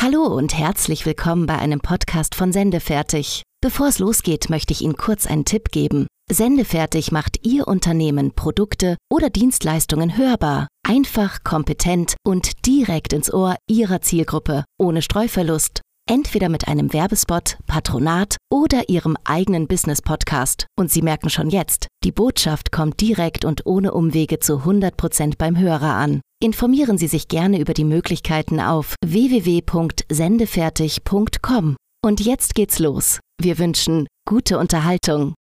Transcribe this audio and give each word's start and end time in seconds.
Hallo 0.00 0.26
und 0.26 0.56
herzlich 0.56 1.06
willkommen 1.06 1.46
bei 1.46 1.58
einem 1.58 1.80
Podcast 1.80 2.36
von 2.36 2.52
Sendefertig. 2.52 3.42
Bevor 3.60 3.88
es 3.88 3.98
losgeht, 3.98 4.48
möchte 4.48 4.72
ich 4.72 4.82
Ihnen 4.82 4.96
kurz 4.96 5.26
einen 5.26 5.44
Tipp 5.44 5.72
geben. 5.72 6.06
Sendefertig 6.30 7.10
macht 7.10 7.44
Ihr 7.44 7.66
Unternehmen, 7.66 8.32
Produkte 8.32 8.96
oder 9.10 9.28
Dienstleistungen 9.28 10.16
hörbar. 10.16 10.68
Einfach, 10.86 11.42
kompetent 11.42 12.14
und 12.24 12.64
direkt 12.64 13.12
ins 13.12 13.34
Ohr 13.34 13.56
Ihrer 13.68 14.00
Zielgruppe, 14.00 14.62
ohne 14.78 15.02
Streuverlust. 15.02 15.80
Entweder 16.08 16.48
mit 16.48 16.68
einem 16.68 16.92
Werbespot, 16.92 17.58
Patronat 17.66 18.36
oder 18.52 18.88
Ihrem 18.88 19.16
eigenen 19.24 19.66
Business-Podcast. 19.66 20.68
Und 20.78 20.92
Sie 20.92 21.02
merken 21.02 21.28
schon 21.28 21.50
jetzt, 21.50 21.88
die 22.04 22.12
Botschaft 22.12 22.70
kommt 22.70 23.00
direkt 23.00 23.44
und 23.44 23.66
ohne 23.66 23.92
Umwege 23.92 24.38
zu 24.38 24.58
100% 24.58 25.34
beim 25.38 25.58
Hörer 25.58 25.94
an. 25.94 26.20
Informieren 26.40 26.98
Sie 26.98 27.08
sich 27.08 27.26
gerne 27.26 27.58
über 27.58 27.74
die 27.74 27.84
Möglichkeiten 27.84 28.60
auf 28.60 28.94
www.sendefertig.com. 29.04 31.76
Und 32.04 32.20
jetzt 32.20 32.54
geht's 32.54 32.78
los. 32.78 33.18
Wir 33.40 33.58
wünschen 33.58 34.06
gute 34.24 34.58
Unterhaltung. 34.58 35.34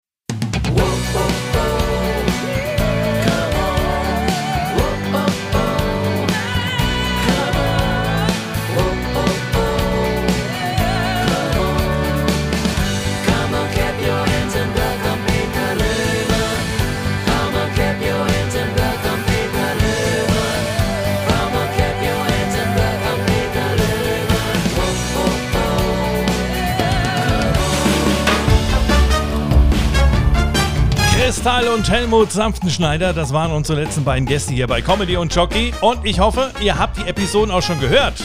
Kristall 31.25 31.69
und 31.69 31.91
Helmut 31.91 32.31
Sanftenschneider, 32.33 33.15
das 33.15 33.33
waren 33.33 33.51
unsere 33.51 33.81
letzten 33.81 34.05
beiden 34.05 34.27
Gäste 34.27 34.53
hier 34.53 34.67
bei 34.67 34.83
Comedy 34.83 35.17
und 35.17 35.35
Jockey. 35.35 35.73
Und 35.81 36.05
ich 36.05 36.21
hoffe, 36.21 36.51
ihr 36.61 36.79
habt 36.79 36.99
die 36.99 37.09
Episoden 37.09 37.51
auch 37.51 37.63
schon 37.63 37.81
gehört. 37.81 38.23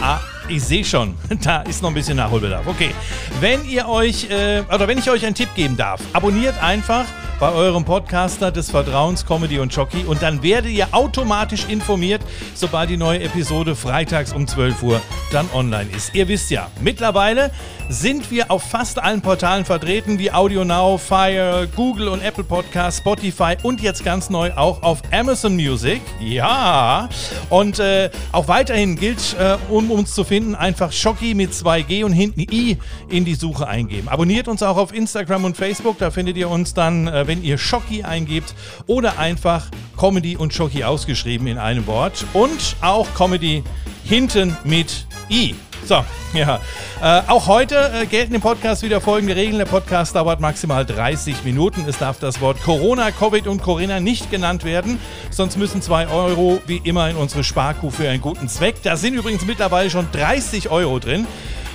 Ah, 0.00 0.18
ich 0.48 0.64
sehe 0.64 0.84
schon, 0.84 1.14
da 1.44 1.62
ist 1.62 1.82
noch 1.82 1.90
ein 1.90 1.94
bisschen 1.94 2.16
Nachholbedarf. 2.16 2.66
Okay, 2.66 2.90
wenn 3.38 3.64
ihr 3.64 3.88
euch, 3.88 4.28
äh, 4.28 4.64
oder 4.74 4.88
wenn 4.88 4.98
ich 4.98 5.08
euch 5.08 5.24
einen 5.24 5.36
Tipp 5.36 5.54
geben 5.54 5.76
darf, 5.76 6.00
abonniert 6.14 6.60
einfach 6.60 7.04
bei 7.42 7.50
eurem 7.54 7.84
Podcaster 7.84 8.52
des 8.52 8.70
Vertrauens 8.70 9.26
Comedy 9.26 9.58
und 9.58 9.74
Jockey 9.74 10.04
und 10.04 10.22
dann 10.22 10.44
werdet 10.44 10.70
ihr 10.70 10.86
automatisch 10.92 11.66
informiert, 11.68 12.22
sobald 12.54 12.88
die 12.88 12.96
neue 12.96 13.20
Episode 13.20 13.74
freitags 13.74 14.32
um 14.32 14.46
12 14.46 14.80
Uhr 14.84 15.00
dann 15.32 15.48
online 15.52 15.90
ist. 15.90 16.14
Ihr 16.14 16.28
wisst 16.28 16.52
ja, 16.52 16.70
mittlerweile 16.80 17.50
sind 17.88 18.30
wir 18.30 18.50
auf 18.50 18.62
fast 18.62 18.98
allen 18.98 19.20
Portalen 19.20 19.64
vertreten, 19.64 20.18
wie 20.18 20.32
Audio 20.32 20.64
Now, 20.64 20.96
Fire, 20.98 21.68
Google 21.74 22.08
und 22.08 22.22
Apple 22.22 22.44
Podcasts, 22.44 23.00
Spotify 23.00 23.56
und 23.62 23.82
jetzt 23.82 24.04
ganz 24.04 24.30
neu 24.30 24.52
auch 24.54 24.82
auf 24.82 25.02
Amazon 25.10 25.56
Music. 25.56 26.00
Ja, 26.20 27.08
und 27.50 27.78
äh, 27.80 28.10
auch 28.32 28.48
weiterhin 28.48 28.96
gilt, 28.96 29.36
äh, 29.38 29.56
um 29.68 29.90
uns 29.90 30.14
zu 30.14 30.24
finden, 30.24 30.54
einfach 30.54 30.92
Schocki 30.92 31.34
mit 31.34 31.52
2G 31.52 32.04
und 32.04 32.12
hinten 32.12 32.40
I 32.40 32.78
in 33.10 33.24
die 33.24 33.34
Suche 33.34 33.66
eingeben. 33.66 34.08
Abonniert 34.08 34.48
uns 34.48 34.62
auch 34.62 34.76
auf 34.76 34.94
Instagram 34.94 35.44
und 35.44 35.56
Facebook, 35.56 35.98
da 35.98 36.10
findet 36.10 36.36
ihr 36.36 36.48
uns 36.48 36.72
dann, 36.72 37.08
äh, 37.08 37.26
wenn 37.32 37.42
ihr 37.42 37.56
Schocki 37.56 38.02
eingebt 38.02 38.54
oder 38.86 39.18
einfach 39.18 39.68
Comedy 39.98 40.36
und 40.36 40.52
Schocki 40.52 40.84
ausgeschrieben 40.84 41.46
in 41.46 41.56
einem 41.56 41.86
Wort 41.86 42.26
und 42.34 42.76
auch 42.82 43.06
Comedy 43.14 43.64
hinten 44.04 44.54
mit 44.64 45.06
I. 45.30 45.54
So, 45.86 46.04
ja. 46.34 46.60
Äh, 47.00 47.22
auch 47.28 47.46
heute 47.46 47.90
äh, 47.94 48.04
gelten 48.04 48.34
im 48.34 48.42
Podcast 48.42 48.82
wieder 48.82 49.00
folgende 49.00 49.34
Regeln. 49.34 49.56
Der 49.56 49.64
Podcast 49.64 50.14
dauert 50.14 50.40
maximal 50.40 50.84
30 50.84 51.42
Minuten. 51.44 51.86
Es 51.88 51.96
darf 51.96 52.18
das 52.18 52.42
Wort 52.42 52.62
Corona, 52.62 53.10
Covid 53.12 53.46
und 53.46 53.62
Corinna 53.62 53.98
nicht 53.98 54.30
genannt 54.30 54.62
werden. 54.64 54.98
Sonst 55.30 55.56
müssen 55.56 55.80
2 55.80 56.08
Euro 56.08 56.60
wie 56.66 56.82
immer 56.84 57.08
in 57.08 57.16
unsere 57.16 57.44
Sparkuh 57.44 57.88
für 57.88 58.10
einen 58.10 58.20
guten 58.20 58.50
Zweck. 58.50 58.82
Da 58.82 58.98
sind 58.98 59.14
übrigens 59.14 59.46
mittlerweile 59.46 59.88
schon 59.88 60.06
30 60.12 60.68
Euro 60.68 60.98
drin. 60.98 61.26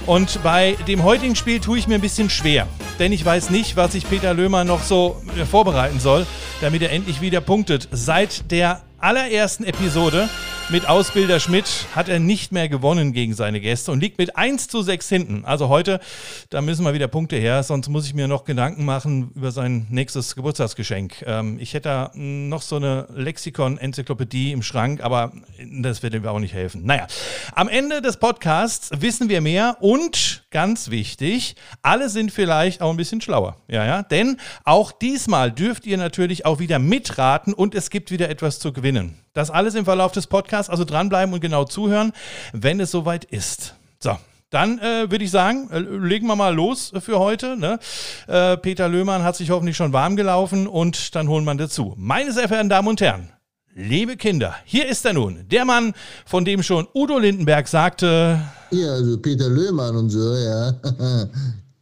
Und 0.07 0.41
bei 0.41 0.77
dem 0.87 1.03
heutigen 1.03 1.35
Spiel 1.35 1.59
tue 1.59 1.77
ich 1.77 1.87
mir 1.87 1.95
ein 1.95 2.01
bisschen 2.01 2.29
schwer, 2.29 2.65
denn 2.97 3.11
ich 3.11 3.25
weiß 3.25 3.49
nicht, 3.49 3.75
was 3.75 3.91
sich 3.91 4.09
Peter 4.09 4.33
Löhmer 4.33 4.63
noch 4.63 4.81
so 4.81 5.21
äh, 5.37 5.43
vorbereiten 5.43 5.99
soll, 5.99 6.25
damit 6.61 6.81
er 6.81 6.93
endlich 6.93 7.19
wieder 7.19 7.41
punktet. 7.41 7.89
Seit 7.91 8.49
der 8.49 8.81
allerersten 8.99 9.65
Episode 9.65 10.29
mit 10.69 10.89
Ausbilder 10.89 11.39
Schmidt 11.39 11.85
hat 11.95 12.09
er 12.09 12.19
nicht 12.19 12.51
mehr 12.51 12.67
gewonnen 12.67 13.13
gegen 13.13 13.33
seine 13.33 13.61
Gäste 13.61 13.91
und 13.91 14.01
liegt 14.01 14.17
mit 14.17 14.35
1 14.35 14.67
zu 14.67 14.81
6 14.81 15.07
hinten. 15.07 15.45
Also 15.45 15.69
heute, 15.69 16.01
da 16.49 16.61
müssen 16.61 16.83
mal 16.83 16.93
wieder 16.93 17.07
Punkte 17.07 17.37
her, 17.37 17.63
sonst 17.63 17.87
muss 17.87 18.05
ich 18.05 18.13
mir 18.13 18.27
noch 18.27 18.43
Gedanken 18.43 18.83
machen 18.83 19.31
über 19.33 19.51
sein 19.51 19.87
nächstes 19.89 20.35
Geburtstagsgeschenk. 20.35 21.23
Ähm, 21.25 21.57
ich 21.59 21.73
hätte 21.73 21.87
da 21.87 22.11
noch 22.15 22.61
so 22.61 22.75
eine 22.75 23.07
Lexikon-Enzyklopädie 23.13 24.51
im 24.51 24.61
Schrank, 24.61 25.01
aber 25.01 25.31
das 25.71 26.03
wird 26.03 26.13
ihm 26.13 26.25
auch 26.27 26.39
nicht 26.39 26.53
helfen. 26.53 26.85
Naja, 26.85 27.07
am 27.53 27.69
Ende 27.69 28.01
des 28.01 28.17
Podcasts 28.17 28.89
wissen 28.99 29.29
wir 29.29 29.39
mehr 29.39 29.77
und 29.79 30.43
ganz 30.57 30.89
wichtig, 30.89 31.55
alle 31.83 32.09
sind 32.09 32.31
vielleicht 32.31 32.81
auch 32.81 32.89
ein 32.89 32.97
bisschen 32.97 33.21
schlauer. 33.21 33.57
Ja, 33.67 33.85
ja, 33.85 34.01
denn 34.01 34.37
auch 34.63 34.91
diesmal 34.91 35.51
dürft 35.51 35.85
ihr 35.85 35.97
natürlich 35.97 36.47
auch 36.47 36.57
wieder 36.57 36.79
mitraten 36.79 37.53
und 37.53 37.75
es 37.75 37.91
gibt 37.91 38.09
wieder 38.09 38.27
etwas 38.27 38.57
zu 38.57 38.73
gewinnen. 38.73 39.19
Das 39.33 39.51
alles 39.51 39.75
im 39.75 39.85
Verlauf 39.85 40.13
des 40.13 40.25
Podcasts, 40.25 40.71
also 40.71 40.83
dranbleiben 40.83 41.31
und 41.31 41.41
genau 41.41 41.65
zuhören, 41.65 42.11
wenn 42.53 42.79
es 42.79 42.89
soweit 42.89 43.23
ist. 43.25 43.75
So, 43.99 44.17
dann 44.49 44.79
äh, 44.79 45.11
würde 45.11 45.25
ich 45.25 45.29
sagen, 45.29 45.69
äh, 45.69 45.77
legen 45.77 46.25
wir 46.25 46.35
mal 46.35 46.55
los 46.55 46.91
für 47.01 47.19
heute. 47.19 47.55
Ne? 47.55 47.77
Äh, 48.25 48.57
Peter 48.57 48.89
Löhmann 48.89 49.21
hat 49.21 49.35
sich 49.35 49.51
hoffentlich 49.51 49.77
schon 49.77 49.93
warm 49.93 50.15
gelaufen 50.15 50.65
und 50.65 51.13
dann 51.13 51.27
holen 51.27 51.45
wir 51.45 51.53
dazu. 51.53 51.93
Meine 51.97 52.31
sehr 52.31 52.47
verehrten 52.47 52.69
Damen 52.69 52.87
und 52.87 52.99
Herren, 52.99 53.31
liebe 53.77 54.17
Kinder, 54.17 54.55
hier 54.65 54.87
ist 54.87 55.05
er 55.05 55.13
nun, 55.13 55.45
der 55.49 55.63
Mann, 55.63 55.93
von 56.25 56.43
dem 56.43 56.63
schon 56.63 56.87
Udo 56.93 57.19
Lindenberg 57.19 57.67
sagte. 57.67 58.41
Ja, 58.71 58.91
also 58.91 59.17
Peter 59.19 59.47
Löhmann 59.47 59.95
und 59.95 60.09
so, 60.09 60.35
ja. 60.35 60.73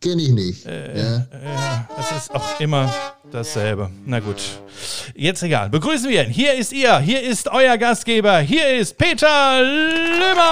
Kenne 0.02 0.22
ich 0.22 0.30
nicht. 0.30 0.66
Äh, 0.66 0.98
ja. 0.98 1.26
ja, 1.32 1.90
es 1.98 2.24
ist 2.24 2.36
auch 2.36 2.60
immer 2.60 2.94
dasselbe. 3.32 3.90
Na 4.06 4.20
gut. 4.20 4.36
Jetzt 5.16 5.42
egal. 5.42 5.70
Begrüßen 5.70 6.10
wir 6.10 6.26
ihn. 6.26 6.30
Hier 6.30 6.54
ist 6.54 6.74
ihr. 6.74 7.00
Hier 7.00 7.24
ist 7.24 7.48
euer 7.48 7.78
Gastgeber. 7.78 8.38
Hier 8.40 8.78
ist 8.78 8.98
Peter 9.00 9.64
Löhmann. 9.64 10.46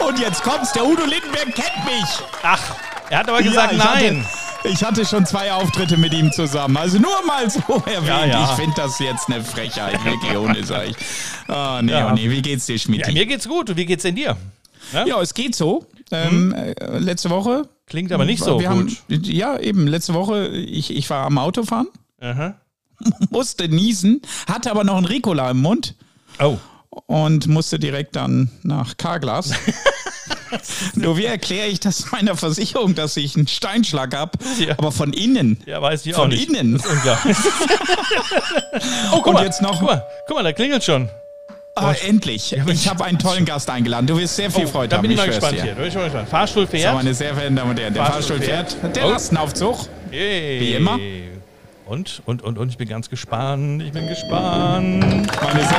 Und 0.08 0.18
jetzt 0.18 0.42
kommt's. 0.42 0.72
Der 0.72 0.84
Udo 0.84 1.04
Lindenberg 1.04 1.54
kennt 1.54 1.84
mich. 1.84 2.08
Ach, 2.42 2.74
er 3.08 3.18
hat 3.18 3.28
aber 3.28 3.42
gesagt 3.42 3.72
ja, 3.74 3.78
nein. 3.78 4.24
Hatte, 4.24 4.41
ich 4.64 4.84
hatte 4.84 5.04
schon 5.04 5.26
zwei 5.26 5.52
Auftritte 5.52 5.96
mit 5.96 6.12
ihm 6.12 6.32
zusammen. 6.32 6.76
Also 6.76 6.98
nur 6.98 7.24
mal 7.26 7.48
so 7.50 7.60
erwähnt. 7.86 8.06
Ja, 8.06 8.26
ja. 8.26 8.44
Ich 8.44 8.50
finde 8.60 8.74
das 8.76 8.98
jetzt 8.98 9.28
eine 9.28 9.42
Frechheit. 9.42 10.04
Wirklich 10.04 10.36
ohne, 10.36 10.64
sag 10.64 10.88
ich. 10.88 10.96
Oh, 11.48 11.80
nee, 11.82 11.94
oh, 12.02 12.10
nee. 12.12 12.30
Wie 12.30 12.42
geht's 12.42 12.66
dir, 12.66 12.78
Schmidt? 12.78 13.06
Ja, 13.06 13.12
mir 13.12 13.26
geht's 13.26 13.48
gut. 13.48 13.70
Und 13.70 13.76
wie 13.76 13.86
geht's 13.86 14.02
denn 14.02 14.14
dir? 14.14 14.36
Ja, 14.92 15.20
es 15.20 15.34
geht 15.34 15.54
so. 15.54 15.86
Ähm, 16.10 16.54
hm? 16.54 17.02
Letzte 17.02 17.30
Woche. 17.30 17.68
Klingt 17.86 18.12
aber 18.12 18.24
nicht 18.24 18.42
so 18.42 18.60
wir 18.60 18.68
gut. 18.70 19.02
Haben, 19.10 19.22
ja, 19.24 19.58
eben. 19.58 19.86
Letzte 19.86 20.14
Woche, 20.14 20.48
ich, 20.48 20.94
ich 20.94 21.08
war 21.10 21.26
am 21.26 21.38
Autofahren. 21.38 21.88
Aha. 22.20 22.54
musste 23.30 23.68
niesen, 23.68 24.22
hatte 24.46 24.70
aber 24.70 24.84
noch 24.84 24.96
ein 24.96 25.04
Ricola 25.04 25.50
im 25.50 25.60
Mund. 25.60 25.94
Oh. 26.38 26.58
Und 27.06 27.46
musste 27.46 27.78
direkt 27.78 28.16
dann 28.16 28.50
nach 28.62 28.96
Carglass. 28.98 29.52
Nur 30.94 31.16
wie 31.16 31.24
erkläre 31.24 31.68
ich 31.68 31.80
das 31.80 32.12
meiner 32.12 32.36
Versicherung, 32.36 32.94
dass 32.94 33.16
ich 33.16 33.34
einen 33.36 33.48
Steinschlag 33.48 34.14
habe, 34.14 34.32
ja. 34.58 34.74
aber 34.76 34.92
von 34.92 35.14
innen? 35.14 35.62
Ja, 35.64 35.80
weiß 35.80 36.04
ich 36.04 36.14
von 36.14 36.24
auch 36.24 36.28
nicht. 36.28 36.46
Von 36.46 36.54
innen. 36.54 36.76
oh, 39.12 39.16
guck 39.16 39.26
Und 39.26 39.32
mal, 39.34 39.44
jetzt 39.44 39.62
noch. 39.62 39.78
Guck 39.78 39.88
mal, 39.88 40.06
guck 40.26 40.36
mal, 40.36 40.42
da 40.42 40.52
klingelt 40.52 40.84
schon. 40.84 41.08
Ah, 41.74 41.94
endlich. 42.06 42.54
Ich 42.66 42.88
habe 42.88 43.04
einen 43.06 43.18
tollen 43.18 43.46
Gast 43.46 43.70
eingeladen. 43.70 44.06
Du 44.06 44.18
wirst 44.18 44.36
sehr 44.36 44.50
viel 44.50 44.66
oh, 44.66 44.68
Freude 44.68 44.88
da 44.88 44.96
haben. 44.96 45.02
bin 45.02 45.12
ich 45.12 45.16
mal 45.16 45.26
gespannt 45.26 45.54
hier. 45.54 45.74
Da 45.74 45.80
bin 45.80 45.88
ich 45.88 45.94
mal 45.94 46.04
gespannt. 46.04 46.28
Fahrstuhl 46.28 46.66
fährt. 46.66 46.90
So, 46.90 46.96
meine 46.96 47.14
sehr 47.14 47.32
verehrten 47.32 47.56
Damen 47.56 47.70
und 47.70 47.80
Herren, 47.80 47.94
der 47.94 48.04
Fahrstuhl, 48.04 48.36
Fahrstuhl 48.36 48.46
fährt. 48.46 48.72
fährt. 48.72 48.96
Der 48.96 49.06
oh. 49.06 49.10
Lastenaufzug. 49.10 49.78
Yay. 50.10 50.60
Wie 50.60 50.74
immer. 50.74 50.98
Und, 51.92 52.22
und, 52.24 52.40
und, 52.40 52.56
und 52.56 52.70
ich 52.70 52.78
bin 52.78 52.88
ganz 52.88 53.10
gespannt. 53.10 53.82
Ich 53.82 53.92
bin 53.92 54.08
gespannt. 54.08 55.04
Meine 55.42 55.60
sehr. 55.60 55.76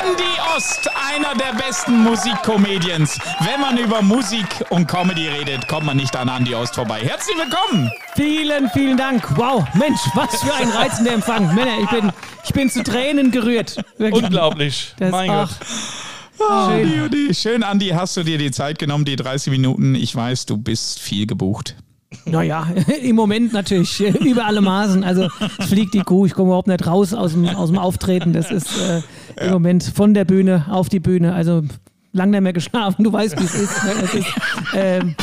Andy 0.00 0.22
Ost, 0.56 0.88
einer 1.14 1.34
der 1.34 1.62
besten 1.62 2.02
Musikcomedians. 2.02 3.18
Wenn 3.40 3.60
man 3.60 3.76
über 3.76 4.00
Musik 4.00 4.46
und 4.70 4.88
Comedy 4.88 5.28
redet, 5.28 5.68
kommt 5.68 5.84
man 5.84 5.98
nicht 5.98 6.16
an 6.16 6.28
Andy 6.28 6.54
Ost 6.54 6.74
vorbei. 6.74 7.00
Herzlich 7.02 7.36
willkommen. 7.36 7.92
Vielen, 8.16 8.70
vielen 8.70 8.96
Dank. 8.96 9.36
Wow, 9.36 9.62
Mensch, 9.74 10.00
was 10.14 10.42
für 10.42 10.54
ein 10.54 10.70
reizender 10.70 11.12
Empfang. 11.12 11.54
Männer, 11.54 11.78
ich 11.78 11.90
bin, 11.90 12.10
ich 12.42 12.52
bin 12.54 12.70
zu 12.70 12.82
Tränen 12.82 13.30
gerührt. 13.30 13.76
Wirklich. 13.98 14.24
Unglaublich. 14.24 14.94
Das, 14.98 15.10
mein 15.10 15.28
ach, 15.28 15.50
Gott. 15.50 16.48
Oh, 16.48 16.70
schön. 16.70 17.34
Schön, 17.34 17.62
Andi, 17.62 17.88
hast 17.88 18.16
du 18.16 18.22
dir 18.22 18.38
die 18.38 18.50
Zeit 18.50 18.78
genommen, 18.78 19.04
die 19.04 19.16
30 19.16 19.50
Minuten. 19.50 19.94
Ich 19.94 20.16
weiß, 20.16 20.46
du 20.46 20.56
bist 20.56 20.98
viel 20.98 21.26
gebucht. 21.26 21.76
Naja, 22.24 22.66
im 23.02 23.16
Moment 23.16 23.52
natürlich 23.52 24.00
über 24.20 24.46
alle 24.46 24.60
Maßen. 24.60 25.04
Also 25.04 25.28
es 25.58 25.66
fliegt 25.66 25.94
die 25.94 26.02
Kuh, 26.02 26.26
ich 26.26 26.34
komme 26.34 26.48
überhaupt 26.48 26.68
nicht 26.68 26.86
raus 26.86 27.14
aus 27.14 27.32
dem, 27.32 27.48
aus 27.48 27.70
dem 27.70 27.78
Auftreten. 27.78 28.32
Das 28.32 28.50
ist 28.50 28.68
äh, 28.78 29.46
im 29.46 29.52
Moment 29.52 29.84
von 29.94 30.14
der 30.14 30.24
Bühne 30.24 30.66
auf 30.70 30.88
die 30.88 31.00
Bühne. 31.00 31.34
Also 31.34 31.62
lang 32.12 32.30
nicht 32.30 32.40
mehr 32.40 32.52
geschlafen, 32.52 33.04
du 33.04 33.12
weißt, 33.12 33.38
wie 33.40 33.44
es 33.44 33.54
ist. 33.54 33.84
Ne? 33.84 33.92
Es 34.02 34.14
ist 34.14 34.26
ähm, 34.74 35.14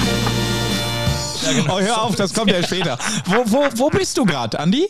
Oh, 1.69 1.79
hör 1.79 2.03
auf, 2.03 2.15
das 2.15 2.33
kommt 2.33 2.51
ja 2.51 2.61
später. 2.61 2.97
Wo, 3.25 3.37
wo, 3.45 3.65
wo 3.75 3.89
bist 3.89 4.17
du 4.17 4.25
gerade, 4.25 4.59
Andi? 4.59 4.87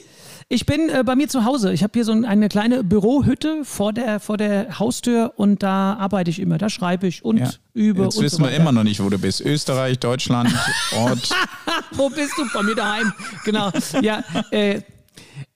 Ich 0.51 0.65
bin 0.65 0.89
äh, 0.89 1.03
bei 1.05 1.15
mir 1.15 1.27
zu 1.29 1.45
Hause. 1.45 1.71
Ich 1.73 1.83
habe 1.83 1.91
hier 1.93 2.03
so 2.03 2.11
ein- 2.11 2.25
eine 2.25 2.49
kleine 2.49 2.83
Bürohütte 2.83 3.63
vor 3.63 3.93
der, 3.93 4.19
vor 4.19 4.35
der 4.37 4.79
Haustür 4.79 5.33
und 5.37 5.61
da 5.63 5.93
arbeite 5.93 6.31
ich 6.31 6.39
immer. 6.39 6.57
Da 6.57 6.69
schreibe 6.69 7.05
ich 7.07 7.23
und 7.23 7.59
übe. 7.75 8.03
Jetzt 8.03 8.17
und 8.17 8.23
wissen 8.23 8.37
so 8.37 8.43
wir 8.43 8.51
immer 8.51 8.71
noch 8.71 8.83
nicht, 8.83 8.99
wo 9.01 9.09
du 9.09 9.19
bist. 9.19 9.41
Österreich, 9.41 9.99
Deutschland, 9.99 10.49
Ort. 10.97 11.29
Wo 11.91 12.09
bist 12.09 12.33
du? 12.37 12.45
Bei 12.53 12.63
mir 12.63 12.75
daheim. 12.75 13.13
Genau. 13.45 13.71
Ja, 14.01 14.23
äh, 14.51 14.81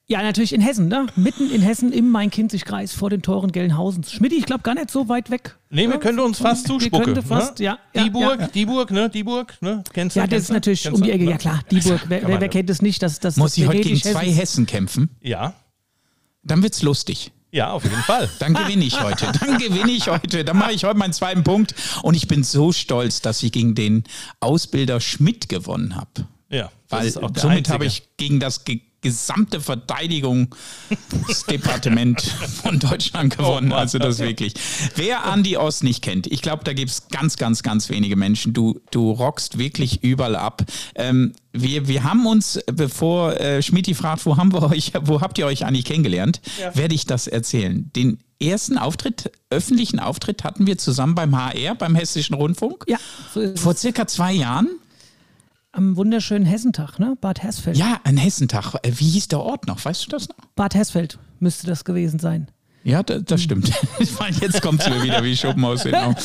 ja, 0.06 0.22
natürlich 0.22 0.52
in 0.52 0.60
Hessen, 0.60 0.88
ne? 0.88 1.06
Mitten 1.16 1.50
in 1.50 1.62
Hessen 1.62 1.92
im 1.92 2.10
Main-Kinzig-Kreis 2.10 2.92
vor 2.92 3.08
den 3.10 3.22
Toren 3.22 3.52
Gelnhausens. 3.52 4.12
Schmidt, 4.12 4.32
ich 4.32 4.44
glaube 4.44 4.62
gar 4.62 4.74
nicht 4.74 4.90
so 4.90 5.08
weit 5.08 5.30
weg. 5.30 5.56
Nee, 5.70 5.88
wir 5.88 5.98
könnten 5.98 6.20
uns 6.20 6.38
fast 6.38 6.68
Wir 6.68 6.78
zuspucken. 6.78 7.04
könnte 7.14 7.22
fast, 7.22 7.58
ne? 7.58 7.64
ja, 7.64 7.78
ja, 7.94 8.04
Die 8.04 8.10
Burg, 8.10 8.40
ja. 8.40 8.48
die 8.48 8.66
Burg, 8.66 8.90
ne? 8.90 9.08
Die 9.08 9.22
Burg, 9.24 9.56
ne? 9.62 9.82
Kennst 9.92 10.16
du? 10.16 10.20
Ja, 10.20 10.26
das 10.26 10.42
ist 10.42 10.50
natürlich 10.52 10.82
Kennst 10.82 11.00
um 11.00 11.02
die? 11.04 11.10
Ecke. 11.10 11.24
Ne? 11.24 11.30
Ja 11.30 11.38
klar, 11.38 11.60
die 11.70 11.80
Burg. 11.80 12.02
Wer, 12.08 12.22
wer, 12.22 12.28
wer 12.28 12.40
ja. 12.42 12.48
kennt 12.48 12.68
es 12.70 12.82
nicht? 12.82 13.02
Das, 13.02 13.18
das, 13.18 13.36
Muss 13.36 13.52
das 13.52 13.58
ich 13.58 13.66
heute 13.66 13.80
gegen 13.80 14.04
Venedig 14.04 14.12
zwei. 14.12 14.30
Hessen 14.30 14.66
kämpfen? 14.66 15.08
Ja, 15.20 15.54
Dann 16.42 16.62
wird's 16.62 16.82
lustig. 16.82 17.32
ja, 17.50 17.70
auf 17.70 17.84
jeden 17.84 17.96
Fall. 18.02 18.28
Dann 18.40 18.52
gewinne 18.52 18.84
ich 18.84 19.00
heute. 19.02 19.32
Dann 19.40 19.56
gewinne 19.58 19.90
ich 19.92 20.08
heute. 20.08 20.44
Dann 20.44 20.58
mache 20.58 20.72
ich 20.72 20.84
heute 20.84 20.98
meinen 20.98 21.14
zweiten 21.14 21.44
Punkt. 21.44 21.74
Und 22.02 22.14
ich 22.14 22.28
bin 22.28 22.44
so 22.44 22.72
stolz, 22.72 23.22
dass 23.22 23.42
ich 23.42 23.52
gegen 23.52 23.74
den 23.74 24.04
Ausbilder 24.40 25.00
Schmidt 25.00 25.48
gewonnen 25.48 25.96
habe. 25.96 26.26
Ja, 26.50 26.70
das 26.88 27.00
Weil 27.00 27.06
ist 27.08 27.16
auch 27.22 27.30
der 27.30 27.42
somit 27.42 27.68
habe 27.70 27.86
ich 27.86 28.08
gegen 28.18 28.38
das 28.38 28.64
ge 28.64 28.80
gesamte 29.04 29.60
Verteidigungsdepartement 29.60 32.20
von 32.62 32.80
Deutschland 32.80 33.36
gewonnen. 33.36 33.68
Mann. 33.68 33.78
also 33.78 33.98
das 33.98 34.18
wirklich. 34.18 34.54
Wer 34.96 35.26
Andi 35.26 35.56
Ost 35.56 35.84
nicht 35.84 36.02
kennt, 36.02 36.26
ich 36.26 36.42
glaube, 36.42 36.64
da 36.64 36.72
gibt 36.72 36.90
es 36.90 37.06
ganz, 37.08 37.36
ganz, 37.36 37.62
ganz 37.62 37.88
wenige 37.90 38.16
Menschen. 38.16 38.52
Du, 38.52 38.80
du 38.90 39.12
rockst 39.12 39.58
wirklich 39.58 40.02
überall 40.02 40.34
ab. 40.34 40.64
Ähm, 40.96 41.34
wir, 41.52 41.86
wir 41.86 42.02
haben 42.02 42.26
uns, 42.26 42.58
bevor 42.66 43.40
äh, 43.40 43.62
Schmidti 43.62 43.94
fragt, 43.94 44.26
wo 44.26 44.36
haben 44.36 44.52
wir 44.52 44.64
euch, 44.70 44.90
wo 45.02 45.20
habt 45.20 45.38
ihr 45.38 45.46
euch 45.46 45.64
eigentlich 45.64 45.84
kennengelernt, 45.84 46.40
werde 46.72 46.96
ich 46.96 47.06
das 47.06 47.28
erzählen. 47.28 47.88
Den 47.94 48.18
ersten 48.42 48.78
Auftritt, 48.78 49.30
öffentlichen 49.50 50.00
Auftritt 50.00 50.44
hatten 50.44 50.66
wir 50.66 50.78
zusammen 50.78 51.14
beim 51.14 51.36
HR, 51.36 51.74
beim 51.74 51.94
Hessischen 51.94 52.34
Rundfunk. 52.34 52.84
Ja, 52.88 52.96
so. 53.32 53.54
Vor 53.54 53.76
circa 53.76 54.06
zwei 54.06 54.32
Jahren. 54.32 54.68
Am 55.74 55.96
wunderschönen 55.96 56.46
Hessentag, 56.46 56.98
ne? 56.98 57.16
Bad 57.20 57.42
Hersfeld. 57.42 57.76
Ja, 57.76 57.98
ein 58.04 58.16
Hessentag. 58.16 58.74
Äh, 58.82 58.92
Wie 58.96 59.08
hieß 59.10 59.28
der 59.28 59.40
Ort 59.40 59.66
noch? 59.66 59.84
Weißt 59.84 60.06
du 60.06 60.10
das 60.10 60.28
noch? 60.28 60.36
Bad 60.56 60.74
Hersfeld 60.74 61.18
müsste 61.40 61.66
das 61.66 61.84
gewesen 61.84 62.18
sein. 62.18 62.48
Ja, 62.84 63.02
da, 63.02 63.18
das 63.18 63.42
stimmt. 63.42 63.72
Jetzt 64.42 64.60
kommt 64.60 64.82
es 64.82 64.88
mir 64.90 65.02
wieder 65.02 65.24
wie 65.24 65.34
Schuppen 65.34 65.64
aus 65.64 65.84
den 65.84 65.94
Augen. 65.94 66.16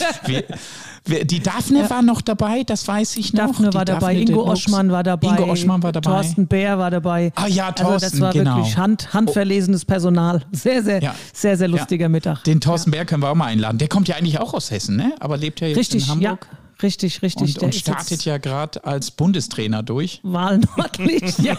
Die 1.08 1.40
Daphne 1.40 1.90
war 1.90 2.02
noch 2.02 2.22
dabei, 2.22 2.64
das 2.64 2.86
weiß 2.86 3.16
ich 3.16 3.32
noch. 3.32 3.48
Daphne 3.48 3.70
Die 3.70 3.76
war 3.78 3.86
dabei, 3.86 4.14
Daphne 4.16 4.30
Ingo. 4.30 4.44
Oschmann 4.52 4.92
war 4.92 5.04
dabei. 5.04 5.30
Ingo 5.30 5.46
Oschmann 5.50 5.82
war 5.82 5.94
dabei. 5.94 6.12
Thorsten 6.12 6.48
Bär 6.48 6.78
war 6.78 6.92
dabei. 6.92 7.32
Ah 7.36 7.48
ja, 7.48 7.70
Also 7.70 7.84
das 7.94 8.02
Thorsten, 8.02 8.20
war 8.20 8.34
genau. 8.34 8.58
wirklich 8.58 8.76
hand, 8.78 9.14
handverlesenes 9.14 9.86
Personal. 9.86 10.42
Sehr, 10.52 10.84
sehr, 10.84 11.02
Ja. 11.02 11.16
sehr, 11.34 11.56
sehr 11.58 11.70
lustiger 11.70 12.06
Ja. 12.06 12.10
Mittag. 12.10 12.44
Den 12.44 12.60
Thorsten 12.60 12.92
Bär 12.92 13.06
können 13.06 13.24
wir 13.24 13.30
auch 13.30 13.36
mal 13.36 13.46
einladen. 13.46 13.78
Der 13.78 13.88
kommt 13.88 14.10
ja 14.10 14.18
eigentlich 14.18 14.40
auch 14.40 14.54
aus 14.54 14.70
Hessen, 14.70 14.98
ne? 14.98 15.14
aber 15.22 15.38
lebt 15.38 15.62
ja 15.62 15.68
jetzt 15.70 15.78
Richtig, 15.78 16.10
in 16.14 16.20
ja. 16.20 16.38
Richtig, 16.82 17.22
richtig. 17.22 17.42
Und, 17.42 17.56
Der 17.58 17.64
und 17.64 17.76
startet 17.76 18.24
ja 18.26 18.38
gerade 18.38 18.84
als 18.86 19.12
Bundestrainer 19.12 19.84
durch. 19.84 20.20
Wahl 20.24 20.60
nördlich. 20.78 21.38
ja. 21.40 21.58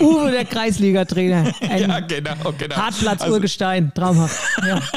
Uwe, 0.00 0.30
der 0.30 0.44
Kreisliga-Trainer. 0.44 1.52
Ja, 1.78 2.00
genau, 2.00 2.52
genau. 2.58 2.76
Hartplatz 2.76 3.22
Also- 3.22 3.34
Urgestein. 3.34 3.92
Traumhaft. 3.94 4.38
Ja. 4.66 4.80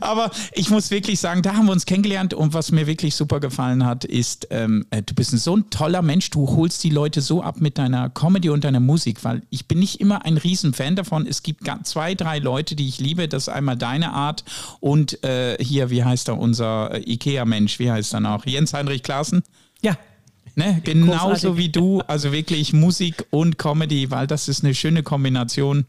Aber 0.00 0.30
ich 0.52 0.70
muss 0.70 0.90
wirklich 0.90 1.18
sagen, 1.18 1.42
da 1.42 1.54
haben 1.54 1.66
wir 1.66 1.72
uns 1.72 1.86
kennengelernt 1.86 2.34
und 2.34 2.54
was 2.54 2.70
mir 2.70 2.86
wirklich 2.86 3.14
super 3.16 3.40
gefallen 3.40 3.84
hat, 3.84 4.04
ist, 4.04 4.46
ähm, 4.50 4.86
äh, 4.90 5.02
du 5.02 5.14
bist 5.14 5.32
ein 5.32 5.38
so 5.38 5.56
ein 5.56 5.70
toller 5.70 6.02
Mensch, 6.02 6.30
du 6.30 6.46
holst 6.48 6.84
die 6.84 6.90
Leute 6.90 7.20
so 7.20 7.42
ab 7.42 7.60
mit 7.60 7.78
deiner 7.78 8.08
Comedy 8.10 8.50
und 8.50 8.64
deiner 8.64 8.80
Musik, 8.80 9.24
weil 9.24 9.42
ich 9.50 9.66
bin 9.66 9.80
nicht 9.80 10.00
immer 10.00 10.24
ein 10.24 10.36
Riesenfan 10.36 10.96
davon. 10.96 11.26
Es 11.26 11.42
gibt 11.42 11.68
zwei, 11.84 12.14
drei 12.14 12.38
Leute, 12.38 12.76
die 12.76 12.88
ich 12.88 13.00
liebe. 13.00 13.28
Das 13.28 13.44
ist 13.44 13.48
einmal 13.48 13.76
deine 13.76 14.12
Art 14.12 14.44
und 14.80 15.22
äh, 15.24 15.56
hier, 15.62 15.90
wie 15.90 16.04
heißt 16.04 16.28
er, 16.28 16.38
unser 16.38 16.94
äh, 16.94 17.12
Ikea-Mensch, 17.12 17.78
wie 17.78 17.87
heißt 17.90 18.14
er 18.14 18.20
noch? 18.20 18.46
Jens 18.46 18.72
Heinrich 18.74 19.02
Klaassen? 19.02 19.42
ja. 19.82 19.96
Ne? 20.54 20.80
Genauso 20.82 21.28
Großartig. 21.28 21.56
wie 21.56 21.68
du, 21.68 22.00
also 22.08 22.32
wirklich 22.32 22.72
Musik 22.72 23.24
und 23.30 23.58
Comedy, 23.58 24.10
weil 24.10 24.26
das 24.26 24.48
ist 24.48 24.64
eine 24.64 24.74
schöne 24.74 25.04
Kombination. 25.04 25.86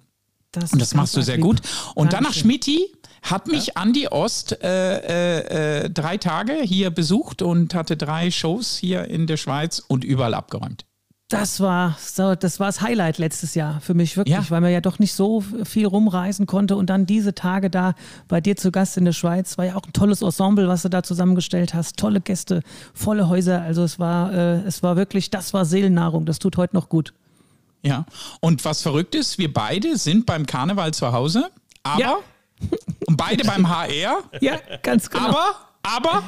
Das, 0.51 0.73
Und 0.73 0.79
das 0.79 0.93
machst 0.93 1.17
du 1.17 1.21
sehr 1.23 1.37
lieb. 1.37 1.43
gut. 1.43 1.61
Und 1.95 2.13
danach. 2.13 2.33
Schmidti 2.33 2.85
hat 3.23 3.47
mich 3.47 3.77
Andi 3.77 4.07
Ost 4.09 4.61
äh, 4.61 4.97
äh, 4.99 5.85
äh, 5.85 5.89
drei 5.89 6.17
Tage 6.17 6.53
hier 6.61 6.91
besucht 6.91 7.41
und 7.41 7.73
hatte 7.73 7.97
drei 7.97 8.29
Shows 8.29 8.77
hier 8.77 9.05
in 9.05 9.25
der 9.25 9.37
Schweiz 9.37 9.79
und 9.87 10.03
überall 10.03 10.35
abgeräumt. 10.35 10.85
Das 11.29 11.59
war 11.59 11.95
so, 11.99 12.33
das 12.33 12.59
war 12.59 12.67
das 12.67 12.81
Highlight 12.81 13.19
letztes 13.19 13.53
Jahr 13.53 13.79
für 13.81 13.93
mich 13.93 14.17
wirklich, 14.17 14.35
Ja. 14.35 14.43
weil 14.49 14.61
man 14.61 14.71
ja 14.71 14.81
doch 14.81 14.97
nicht 14.97 15.13
so 15.13 15.41
viel 15.63 15.85
rumreisen 15.85 16.47
konnte 16.47 16.75
und 16.75 16.89
dann 16.89 17.05
diese 17.05 17.35
Tage 17.35 17.69
da 17.69 17.93
bei 18.27 18.41
dir 18.41 18.57
zu 18.57 18.71
Gast 18.71 18.97
in 18.97 19.05
der 19.05 19.11
Schweiz 19.11 19.55
war 19.59 19.65
ja 19.65 19.75
auch 19.75 19.83
ein 19.85 19.93
tolles 19.93 20.23
Ensemble, 20.23 20.67
was 20.67 20.81
du 20.81 20.89
da 20.89 21.03
zusammengestellt 21.03 21.75
hast, 21.75 21.97
tolle 21.97 22.19
Gäste, 22.19 22.61
volle 22.95 23.29
Häuser, 23.29 23.61
also 23.61 23.83
es 23.83 23.99
war 23.99 24.33
äh, 24.33 24.61
es 24.61 24.81
war 24.81 24.95
wirklich, 24.95 25.29
das 25.29 25.53
war 25.53 25.65
Seelennahrung, 25.65 26.25
das 26.25 26.39
tut 26.39 26.57
heute 26.57 26.75
noch 26.75 26.89
gut. 26.89 27.13
Ja. 27.83 28.05
Und 28.41 28.65
was 28.65 28.81
verrückt 28.81 29.13
ist, 29.13 29.37
wir 29.37 29.53
beide 29.53 29.97
sind 29.97 30.25
beim 30.25 30.47
Karneval 30.47 30.95
zu 30.95 31.11
Hause, 31.11 31.51
aber 31.83 31.99
Ja. 32.01 32.15
und 33.05 33.17
beide 33.17 33.43
beim 33.45 33.69
HR, 33.69 34.23
Ja, 34.41 34.55
ganz 34.81 35.09
genau. 35.11 35.27
aber 35.29 35.45
aber 35.83 36.23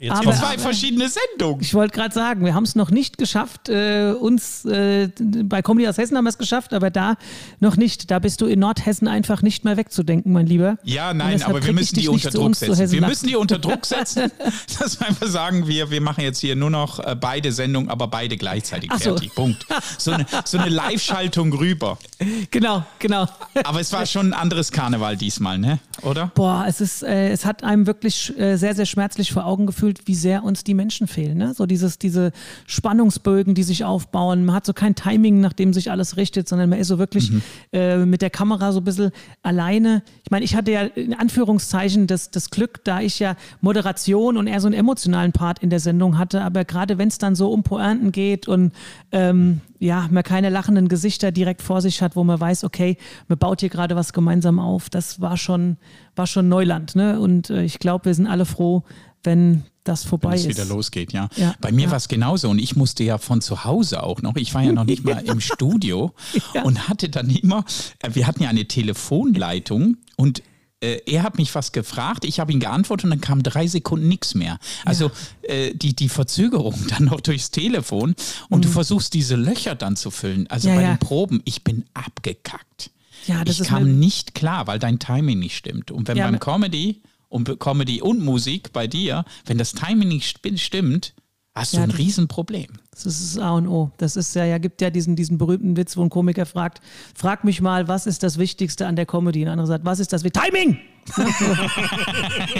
Jetzt 0.00 0.12
Aber- 0.20 0.32
zwei 0.32 0.58
verschiedene 0.58 1.08
Sendungen. 1.08 1.60
Ich 1.62 1.74
wollte 1.74 1.94
gerade 1.94 2.14
sagen, 2.14 2.44
wir 2.44 2.54
haben 2.54 2.64
es 2.64 2.74
noch 2.74 2.90
nicht 2.90 3.18
geschafft. 3.18 3.68
Äh, 3.68 4.12
uns 4.18 4.64
äh, 4.64 5.08
bei 5.20 5.62
Comedy 5.62 5.88
aus 5.88 5.98
Hessen 5.98 6.16
haben 6.16 6.24
wir 6.24 6.30
es 6.30 6.38
geschafft, 6.38 6.72
aber 6.74 6.90
da 6.90 7.16
noch 7.60 7.76
nicht. 7.76 8.10
Da 8.10 8.18
bist 8.18 8.40
du 8.40 8.46
in 8.46 8.60
Nordhessen 8.60 9.08
einfach 9.08 9.42
nicht 9.42 9.64
mehr 9.64 9.76
wegzudenken, 9.76 10.32
mein 10.32 10.46
Lieber. 10.46 10.78
Ja, 10.84 11.12
nein, 11.14 11.42
aber 11.42 11.64
wir 11.64 11.72
müssen 11.72 11.96
die 11.96 12.08
unter 12.08 12.30
Druck 12.30 12.54
setzen. 12.56 12.90
Wir 12.92 13.06
müssen 13.06 13.26
die 13.28 13.36
unter 13.36 13.58
Druck 13.58 13.86
setzen, 13.86 14.30
dass 14.78 15.00
wir 15.00 15.06
einfach 15.08 15.26
sagen, 15.28 15.66
wir, 15.66 15.90
wir 15.90 16.00
machen 16.00 16.22
jetzt 16.22 16.38
hier 16.40 16.56
nur 16.56 16.70
noch 16.70 16.98
äh, 17.00 17.16
beide 17.18 17.52
Sendungen, 17.52 17.88
aber 17.90 18.08
beide 18.08 18.36
gleichzeitig 18.36 18.90
Ach 18.92 18.98
so. 18.98 19.10
fertig. 19.10 19.34
Punkt. 19.34 19.66
So 19.98 20.12
eine, 20.12 20.26
so 20.44 20.58
eine 20.58 20.68
Live-Schaltung 20.68 21.52
rüber. 21.52 21.98
Genau, 22.50 22.84
genau. 22.98 23.26
Aber 23.64 23.80
es 23.80 23.92
war 23.92 24.06
schon 24.06 24.28
ein 24.28 24.32
anderes 24.32 24.72
Karneval 24.72 25.16
diesmal, 25.16 25.58
ne? 25.58 25.78
Oder? 26.02 26.30
Boah, 26.34 26.64
es 26.68 26.80
ist, 26.80 27.02
äh, 27.02 27.30
es 27.30 27.44
hat 27.44 27.62
einem 27.62 27.86
wirklich 27.86 28.36
äh, 28.38 28.56
sehr, 28.56 28.74
sehr 28.74 28.86
schmerzlich 28.86 29.32
vor 29.32 29.44
Augen 29.44 29.57
gefühlt, 29.66 30.06
wie 30.06 30.14
sehr 30.14 30.44
uns 30.44 30.64
die 30.64 30.74
Menschen 30.74 31.06
fehlen. 31.06 31.38
Ne? 31.38 31.54
So 31.54 31.66
dieses, 31.66 31.98
diese 31.98 32.32
Spannungsbögen, 32.66 33.54
die 33.54 33.62
sich 33.62 33.84
aufbauen. 33.84 34.44
Man 34.44 34.54
hat 34.54 34.66
so 34.66 34.72
kein 34.72 34.94
Timing, 34.94 35.40
nach 35.40 35.52
dem 35.52 35.72
sich 35.72 35.90
alles 35.90 36.16
richtet, 36.16 36.48
sondern 36.48 36.70
man 36.70 36.78
ist 36.78 36.88
so 36.88 36.98
wirklich 36.98 37.32
äh, 37.72 37.98
mit 37.98 38.22
der 38.22 38.30
Kamera 38.30 38.72
so 38.72 38.80
ein 38.80 38.84
bisschen 38.84 39.10
alleine. 39.42 40.02
Ich 40.24 40.30
meine, 40.30 40.44
ich 40.44 40.54
hatte 40.54 40.72
ja 40.72 40.82
in 40.82 41.14
Anführungszeichen 41.14 42.06
das, 42.06 42.30
das 42.30 42.50
Glück, 42.50 42.84
da 42.84 43.00
ich 43.00 43.18
ja 43.18 43.36
Moderation 43.60 44.36
und 44.36 44.46
eher 44.46 44.60
so 44.60 44.68
einen 44.68 44.78
emotionalen 44.78 45.32
Part 45.32 45.60
in 45.60 45.70
der 45.70 45.80
Sendung 45.80 46.18
hatte, 46.18 46.42
aber 46.42 46.64
gerade 46.64 46.98
wenn 46.98 47.08
es 47.08 47.18
dann 47.18 47.34
so 47.34 47.50
um 47.52 47.62
Pointen 47.62 48.12
geht 48.12 48.48
und 48.48 48.72
ähm, 49.12 49.60
ja, 49.78 50.08
man 50.10 50.22
keine 50.22 50.50
lachenden 50.50 50.88
Gesichter 50.88 51.30
direkt 51.30 51.62
vor 51.62 51.80
sich 51.80 52.02
hat, 52.02 52.16
wo 52.16 52.24
man 52.24 52.40
weiß, 52.40 52.64
okay, 52.64 52.96
man 53.28 53.38
baut 53.38 53.60
hier 53.60 53.68
gerade 53.68 53.94
was 53.96 54.12
gemeinsam 54.12 54.58
auf, 54.58 54.90
das 54.90 55.20
war 55.20 55.36
schon, 55.36 55.76
war 56.16 56.26
schon 56.26 56.48
Neuland. 56.48 56.96
Ne? 56.96 57.20
Und 57.20 57.50
äh, 57.50 57.62
ich 57.62 57.78
glaube, 57.78 58.06
wir 58.06 58.14
sind 58.14 58.26
alle 58.26 58.44
froh, 58.44 58.82
wenn 59.24 59.64
das 59.84 60.04
vorbei 60.04 60.30
Wenn 60.32 60.38
es 60.38 60.44
ist. 60.46 60.56
wieder 60.58 60.64
losgeht, 60.66 61.12
ja. 61.12 61.28
Ja, 61.36 61.54
Bei 61.60 61.72
mir 61.72 61.86
ja. 61.86 61.90
war 61.90 61.96
es 61.96 62.08
genauso 62.08 62.50
und 62.50 62.58
ich 62.58 62.76
musste 62.76 63.04
ja 63.04 63.16
von 63.18 63.40
zu 63.40 63.64
Hause 63.64 64.02
auch 64.02 64.20
noch, 64.22 64.36
ich 64.36 64.52
war 64.54 64.62
ja 64.62 64.72
noch 64.72 64.84
nicht 64.84 65.02
mal 65.04 65.18
im 65.24 65.40
Studio 65.40 66.12
Ja. 66.54 66.62
und 66.64 66.88
hatte 66.88 67.08
dann 67.08 67.30
immer, 67.30 67.64
äh, 68.00 68.10
wir 68.14 68.26
hatten 68.26 68.42
ja 68.42 68.50
eine 68.50 68.66
Telefonleitung 68.66 69.96
und 70.16 70.42
äh, 70.80 71.00
er 71.06 71.22
hat 71.24 71.38
mich 71.38 71.54
was 71.54 71.72
gefragt, 71.72 72.24
ich 72.24 72.38
habe 72.38 72.52
ihn 72.52 72.60
geantwortet 72.60 73.04
und 73.04 73.10
dann 73.10 73.20
kam 73.20 73.42
drei 73.42 73.66
Sekunden 73.66 74.06
nichts 74.08 74.34
mehr. 74.34 74.58
Also 74.84 75.10
äh, 75.42 75.74
die, 75.74 75.96
die 75.96 76.08
Verzögerung 76.08 76.74
dann 76.88 77.06
noch 77.06 77.20
durchs 77.20 77.50
Telefon 77.50 78.14
und 78.48 78.64
du 78.64 78.68
versuchst 78.68 79.14
diese 79.14 79.34
Löcher 79.36 79.74
dann 79.74 79.96
zu 79.96 80.10
füllen. 80.10 80.46
Also 80.48 80.68
Mhm. 80.68 80.74
Ja, 80.74 80.80
bei 80.80 80.82
ja. 80.86 80.94
den 80.94 80.98
Proben, 80.98 81.40
ich 81.44 81.64
bin 81.64 81.84
abgekackt. 81.94 82.90
Ja, 83.26 83.44
das 83.44 83.58
ich 83.60 83.66
kam 83.68 83.98
nicht 83.98 84.34
klar, 84.34 84.66
weil 84.66 84.78
dein 84.78 84.98
Timing 84.98 85.38
nicht 85.38 85.56
stimmt. 85.56 85.90
Und 85.90 86.06
wenn 86.08 86.16
Ja, 86.16 86.26
beim 86.30 86.38
Comedy 86.38 87.00
und 87.28 87.58
Comedy 87.60 88.00
und 88.02 88.24
Musik 88.24 88.72
bei 88.72 88.86
dir, 88.86 89.24
wenn 89.46 89.58
das 89.58 89.72
Timing 89.72 90.08
nicht 90.08 90.38
stimmt, 90.56 91.14
hast 91.54 91.72
du 91.72 91.78
Ja, 91.78 91.82
ein 91.84 91.90
das- 91.90 91.98
Riesenproblem. 91.98 92.68
Das 92.92 93.06
ist 93.06 93.36
das 93.36 93.42
A 93.42 93.50
und 93.52 93.68
O. 93.68 93.92
Das 93.98 94.16
ist 94.16 94.34
ja, 94.34 94.44
ja 94.44 94.58
gibt 94.58 94.80
ja 94.80 94.90
diesen, 94.90 95.14
diesen 95.14 95.38
berühmten 95.38 95.76
Witz, 95.76 95.96
wo 95.96 96.02
ein 96.02 96.10
Komiker 96.10 96.46
fragt, 96.46 96.80
frag 97.14 97.44
mich 97.44 97.60
mal, 97.60 97.86
was 97.86 98.06
ist 98.06 98.22
das 98.24 98.38
Wichtigste 98.38 98.86
an 98.86 98.96
der 98.96 99.06
Comedy? 99.06 99.40
Und 99.40 99.44
der 99.46 99.52
andere 99.52 99.66
sagt, 99.68 99.84
was 99.84 100.00
ist 100.00 100.12
das 100.12 100.24
Wichtigste? 100.24 100.50
Timing! 100.50 100.78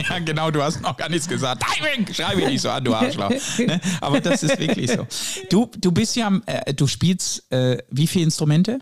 Ja, 0.08 0.18
genau, 0.20 0.50
du 0.50 0.62
hast 0.62 0.80
noch 0.80 0.96
gar 0.96 1.08
nichts 1.08 1.28
gesagt. 1.28 1.62
Timing! 1.62 2.06
Schrei 2.14 2.34
mich 2.36 2.46
nicht 2.46 2.60
so 2.62 2.70
an, 2.70 2.84
du 2.84 2.94
Arschloch. 2.94 3.30
Ne? 3.58 3.80
Aber 4.00 4.20
das 4.20 4.42
ist 4.42 4.58
wirklich 4.58 4.90
so. 4.90 5.06
Du, 5.50 5.70
du 5.78 5.92
bist 5.92 6.16
ja, 6.16 6.30
äh, 6.46 6.72
du 6.74 6.86
spielst 6.86 7.50
äh, 7.52 7.78
wie 7.90 8.06
viele 8.06 8.24
Instrumente? 8.24 8.78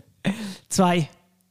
Zwei. 0.69 1.09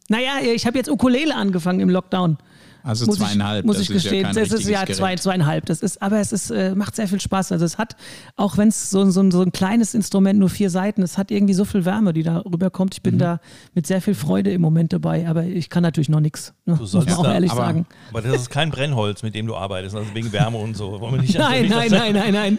Naja, 0.09 0.39
ich 0.43 0.67
habe 0.67 0.79
jetzt 0.79 0.89
Ukulele 0.89 1.35
angefangen 1.35 1.81
im 1.81 1.91
Lockdown. 1.91 2.39
Also 2.87 3.07
muss 3.07 3.17
zweieinhalb. 3.19 3.61
Ich, 3.61 3.67
muss 3.67 3.77
das 3.77 3.83
ich 3.85 3.91
ist 3.91 4.03
gestehen, 4.05 4.23
ja 4.27 4.33
kein 4.33 4.43
es 4.45 4.53
ist 4.53 4.69
ja 4.69 4.87
zwei, 4.87 5.17
zweieinhalb. 5.17 5.67
Das 5.67 5.81
ist, 5.81 6.01
aber 6.01 6.21
es 6.21 6.33
ist, 6.33 6.51
äh, 6.51 6.75
macht 6.75 6.95
sehr 6.97 7.09
viel 7.09 7.21
Spaß. 7.21 7.51
Also 7.53 7.65
es 7.65 7.79
hat, 7.79 7.97
auch 8.37 8.57
wenn 8.57 8.69
es 8.69 8.91
so, 8.91 9.11
so, 9.11 9.29
so 9.31 9.43
ein 9.43 9.51
kleines 9.53 9.93
Instrument, 9.95 10.39
nur 10.39 10.49
vier 10.49 10.71
Seiten, 10.71 11.03
es 11.03 11.19
hat 11.19 11.31
irgendwie 11.31 11.55
so 11.55 11.65
viel 11.65 11.85
Wärme, 11.85 12.13
die 12.13 12.23
da 12.23 12.39
rüberkommt. 12.39 12.95
Ich 12.95 13.03
bin 13.03 13.15
Mhm. 13.17 13.19
da 13.19 13.41
mit 13.75 13.87
sehr 13.87 14.01
viel 14.01 14.15
Freude 14.15 14.53
im 14.53 14.61
Moment 14.61 14.93
dabei, 14.93 15.29
aber 15.29 15.45
ich 15.45 15.69
kann 15.69 15.83
natürlich 15.83 16.09
noch 16.09 16.21
nichts. 16.21 16.55
Ne? 16.65 16.73
Muss 16.75 16.79
man 16.81 16.87
solltest 16.89 17.19
auch 17.19 17.25
da- 17.25 17.35
ehrlich 17.35 17.51
aber- 17.51 17.61
sagen. 17.65 17.87
Aber 18.11 18.23
das 18.23 18.35
ist 18.37 18.51
kein 18.51 18.71
Brennholz, 18.71 19.23
mit 19.23 19.35
dem 19.35 19.47
du 19.47 19.57
arbeitest, 19.57 19.97
also 19.97 20.15
wegen 20.15 20.31
Wärme 20.33 20.59
und 20.59 20.77
so. 20.77 21.01
Wollen 21.01 21.15
wir 21.15 21.21
nicht 21.23 21.35
Nein, 21.39 21.69
nein, 21.69 21.91
dass- 21.91 21.99
nein, 22.01 22.13
nein, 22.15 22.33
nein. 22.33 22.59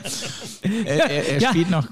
Er, 0.86 1.10
er, 1.10 1.29
er 1.29 1.39
Ja. 1.41 1.50
spielt 1.50 1.69
noch 1.69 1.88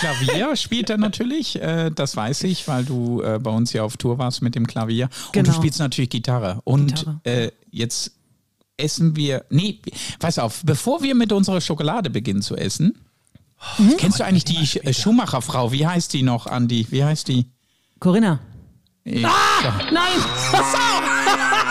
Klavier, 0.00 0.56
spielt 0.56 0.90
er 0.90 0.98
natürlich. 0.98 1.60
Äh, 1.60 1.90
das 1.94 2.16
weiß 2.16 2.44
ich, 2.44 2.66
weil 2.68 2.84
du 2.84 3.22
äh, 3.22 3.38
bei 3.38 3.50
uns 3.50 3.72
ja 3.72 3.82
auf 3.82 3.96
Tour 3.96 4.18
warst 4.18 4.42
mit 4.42 4.54
dem 4.54 4.66
Klavier. 4.66 5.04
Und 5.26 5.32
Genau. 5.32 5.50
du 5.50 5.54
spielst 5.56 5.78
natürlich 5.78 6.10
Gitarre. 6.10 6.60
Und 6.64 6.94
Gitarre. 6.96 7.20
Äh, 7.24 7.50
jetzt 7.74 8.12
essen 8.76 9.16
wir. 9.16 9.44
Nee, 9.50 9.80
pass 10.18 10.38
auf, 10.38 10.62
bevor 10.64 11.02
wir 11.02 11.14
mit 11.14 11.32
unserer 11.32 11.60
Schokolade 11.60 12.10
beginnen 12.10 12.42
zu 12.42 12.56
essen. 12.56 12.98
Mhm. 13.78 13.96
Kennst 13.98 14.20
du 14.20 14.24
eigentlich 14.24 14.44
die 14.44 14.80
äh, 14.80 14.92
Schumacher-Frau? 14.92 15.72
Wie 15.72 15.86
heißt 15.86 16.12
die 16.12 16.22
noch, 16.22 16.46
Andi? 16.46 16.86
Wie 16.90 17.04
heißt 17.04 17.28
die? 17.28 17.46
Corinna. 18.00 18.40
Ich, 19.04 19.22
Nein! 19.22 19.32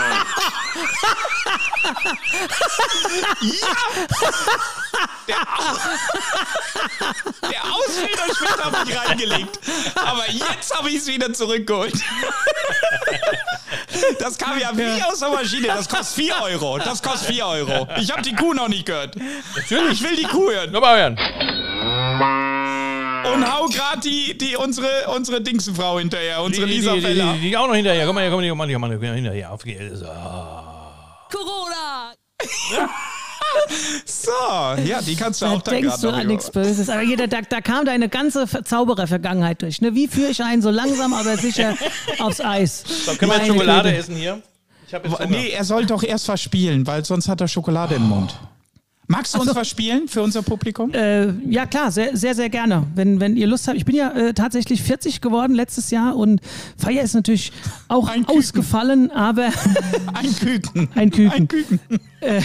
Der 7.48 7.64
Ausfederschmidt 7.64 8.64
habe 8.64 8.90
ich 8.90 8.98
reingelegt. 8.98 9.58
Aber 9.96 10.30
jetzt 10.30 10.76
habe 10.76 10.90
ich 10.90 10.96
es 10.96 11.06
wieder 11.06 11.32
zurückgeholt. 11.32 11.94
Das 14.18 14.36
kam 14.38 14.58
ja 14.58 14.70
wie 14.76 15.02
aus 15.02 15.20
der 15.20 15.30
Maschine. 15.30 15.68
Das 15.68 15.88
kostet 15.88 16.24
4 16.26 16.34
Euro. 16.42 16.78
Das 16.78 17.02
kostet 17.02 17.34
4 17.34 17.46
Euro. 17.46 17.88
Ich 17.98 18.10
habe 18.10 18.22
die 18.22 18.34
Kuh 18.34 18.54
noch 18.54 18.68
nicht 18.68 18.86
gehört. 18.86 19.16
Natürlich. 19.56 20.00
Ich 20.00 20.08
will 20.08 20.16
die 20.16 20.24
Kuh 20.24 20.50
hören. 20.50 20.72
Nur 20.72 20.80
mal 20.80 20.98
hören. 20.98 21.18
Und 23.32 23.52
hau 23.52 23.66
gerade 23.66 24.00
die, 24.00 24.36
die, 24.36 24.56
unsere, 24.56 25.08
unsere 25.08 25.40
Dingsenfrau 25.40 25.98
hinterher, 25.98 26.42
unsere 26.42 26.66
die, 26.66 26.74
Lisa 26.74 26.92
die, 26.92 27.00
die, 27.00 27.06
Feller. 27.06 27.32
die, 27.34 27.40
die 27.40 27.56
auch 27.56 27.66
noch 27.66 27.74
hinterher. 27.74 28.06
Komm 28.06 28.14
mal 28.16 28.22
her, 28.22 28.30
komm 28.30 28.38
mal 28.38 28.44
her, 28.44 28.50
komm 28.50 28.58
mal 28.58 28.68
her, 28.68 28.74
komm 28.74 28.80
mal 28.82 28.90
her, 28.90 28.98
komm 28.98 29.08
mal 29.08 29.14
hinterher. 29.14 29.52
Auf 29.52 29.62
geht's. 29.62 30.02
So. 31.34 32.88
So, 34.06 34.30
ja, 34.84 35.00
die 35.00 35.14
kannst 35.14 35.40
du 35.40 35.46
Da 35.46 35.52
auch 35.52 35.62
da 35.62 35.70
denkst 35.72 36.00
du 36.00 36.08
an 36.10 36.26
nichts 36.26 36.50
Böses. 36.50 36.88
Aber 36.88 37.02
jeder, 37.02 37.28
da, 37.28 37.40
da 37.42 37.60
kam 37.60 37.84
deine 37.84 38.08
ganze 38.08 38.46
Ver- 38.46 38.64
Zauberer-Vergangenheit 38.64 39.62
durch. 39.62 39.80
Ne? 39.80 39.94
Wie 39.94 40.08
führe 40.08 40.30
ich 40.30 40.42
einen 40.42 40.60
so 40.62 40.70
langsam, 40.70 41.12
aber 41.14 41.36
sicher 41.36 41.74
aufs 42.18 42.40
Eis? 42.40 42.82
So, 43.06 43.14
können 43.14 43.30
wir 43.30 43.38
jetzt 43.38 43.46
Schokolade 43.48 43.90
Güte. 43.90 44.00
essen 44.00 44.16
hier? 44.16 44.42
Ich 44.86 44.92
jetzt 44.92 45.18
Hunger. 45.18 45.26
Nee, 45.30 45.50
er 45.50 45.64
soll 45.64 45.86
doch 45.86 46.02
erst 46.02 46.26
was 46.28 46.42
spielen, 46.42 46.86
weil 46.86 47.04
sonst 47.04 47.28
hat 47.28 47.40
er 47.40 47.48
Schokolade 47.48 47.94
im 47.94 48.02
Mund. 48.08 48.34
Magst 49.16 49.34
du 49.34 49.40
uns 49.40 49.54
was 49.54 49.68
spielen 49.68 50.08
für 50.08 50.22
unser 50.22 50.42
Publikum? 50.42 50.92
Äh, 50.92 51.32
ja, 51.48 51.66
klar, 51.66 51.90
sehr, 51.92 52.16
sehr, 52.16 52.34
sehr 52.34 52.48
gerne. 52.50 52.86
Wenn, 52.94 53.20
wenn 53.20 53.36
ihr 53.36 53.46
Lust 53.46 53.68
habt. 53.68 53.76
Ich 53.76 53.84
bin 53.84 53.94
ja 53.94 54.10
äh, 54.10 54.34
tatsächlich 54.34 54.82
40 54.82 55.20
geworden 55.20 55.54
letztes 55.54 55.90
Jahr 55.90 56.16
und 56.16 56.40
Feier 56.76 57.02
ist 57.02 57.14
natürlich 57.14 57.52
auch 57.88 58.08
Ein 58.08 58.26
Küken. 58.26 58.38
ausgefallen, 58.38 59.10
aber 59.10 59.48
Ein 60.14 60.34
Küken. 60.36 60.88
ein 60.94 61.10
Küken. 61.10 61.32
Ein 61.32 61.48
Küken. 61.48 61.80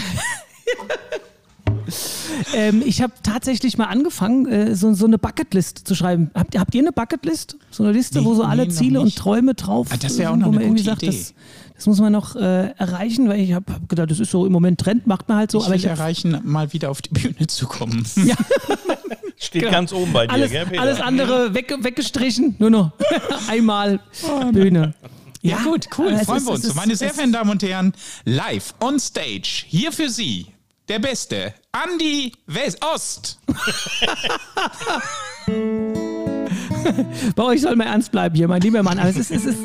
Ähm, 2.54 2.82
ich 2.84 3.02
habe 3.02 3.12
tatsächlich 3.22 3.76
mal 3.78 3.86
angefangen, 3.86 4.46
äh, 4.46 4.74
so, 4.76 4.92
so 4.94 5.06
eine 5.06 5.18
Bucketlist 5.18 5.86
zu 5.86 5.94
schreiben. 5.94 6.30
Habt, 6.34 6.54
ihr- 6.54 6.60
habt 6.60 6.74
ihr 6.74 6.82
eine 6.82 6.92
Bucketlist? 6.92 7.56
So 7.70 7.82
eine 7.82 7.92
Liste, 7.92 8.20
Nee, 8.20 8.24
wo 8.24 8.34
so 8.34 8.42
nee, 8.42 8.48
alle 8.48 8.66
noch 8.66 8.72
Ziele 8.72 9.00
und. 9.00 9.14
Träume 9.16 9.54
drauf 9.54 9.88
Ah, 9.90 9.96
das 10.00 10.16
wär 10.18 10.30
auch 10.30 10.34
sind, 10.34 10.40
noch 10.40 10.46
wo 10.46 10.50
eine 10.50 10.58
man 10.58 10.64
irgendwie 10.66 10.82
gute 10.84 10.90
sagt, 10.90 11.02
Idee. 11.02 11.16
das, 11.18 11.34
das 11.80 11.86
muss 11.86 11.98
man 11.98 12.12
noch 12.12 12.36
äh, 12.36 12.72
erreichen, 12.76 13.26
weil 13.30 13.40
ich 13.40 13.54
habe 13.54 13.72
hab 13.72 13.88
gedacht, 13.88 14.10
das 14.10 14.20
ist 14.20 14.30
so 14.30 14.44
im 14.44 14.52
Moment 14.52 14.78
Trend, 14.78 15.06
macht 15.06 15.30
man 15.30 15.38
halt 15.38 15.50
so. 15.50 15.58
Ich 15.60 15.64
aber 15.64 15.72
will 15.72 15.78
ich 15.80 15.86
erreichen, 15.86 16.38
mal 16.44 16.74
wieder 16.74 16.90
auf 16.90 17.00
die 17.00 17.08
Bühne 17.08 17.46
zu 17.46 17.66
kommen. 17.66 18.06
ja, 18.16 18.34
Steht 19.38 19.62
genau. 19.62 19.72
ganz 19.72 19.90
oben 19.94 20.12
bei 20.12 20.26
dir, 20.26 20.32
alles, 20.34 20.50
gell, 20.50 20.66
Peter? 20.66 20.82
alles 20.82 21.00
andere 21.00 21.54
weg, 21.54 21.74
weggestrichen, 21.80 22.56
nur 22.58 22.68
noch 22.68 22.92
einmal 23.48 23.98
Bühne. 24.52 24.92
Ja, 25.40 25.56
gut, 25.62 25.86
cool, 25.96 26.18
freuen 26.18 26.36
ist- 26.38 26.46
wir 26.46 26.52
uns. 26.52 26.64
ist- 26.66 26.74
Meine 26.74 26.94
sehr 26.96 27.08
verehrten 27.14 27.32
Damen 27.32 27.48
und 27.50 27.62
Herren, 27.62 27.94
live 28.26 28.74
on 28.80 29.00
stage, 29.00 29.64
hier 29.66 29.90
für 29.90 30.10
Sie, 30.10 30.48
der 30.90 30.98
Beste, 30.98 31.54
Andi 31.72 32.32
West 32.46 32.84
Ost. 32.84 33.38
Bei 37.36 37.44
euch 37.44 37.60
soll 37.62 37.76
man 37.76 37.86
ernst 37.86 38.12
bleiben 38.12 38.34
hier, 38.34 38.48
mein 38.48 38.60
lieber 38.60 38.82
Mann. 38.82 38.98
Aber 38.98 39.08
es 39.08 39.16
ist, 39.16 39.30
es 39.30 39.44
ist 39.44 39.58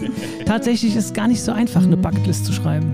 tatsächlich 0.46 0.96
ist 0.96 1.14
gar 1.14 1.28
nicht 1.28 1.42
so 1.42 1.52
einfach, 1.52 1.84
eine 1.84 1.98
Bucketlist 1.98 2.46
zu 2.46 2.54
schreiben. 2.54 2.94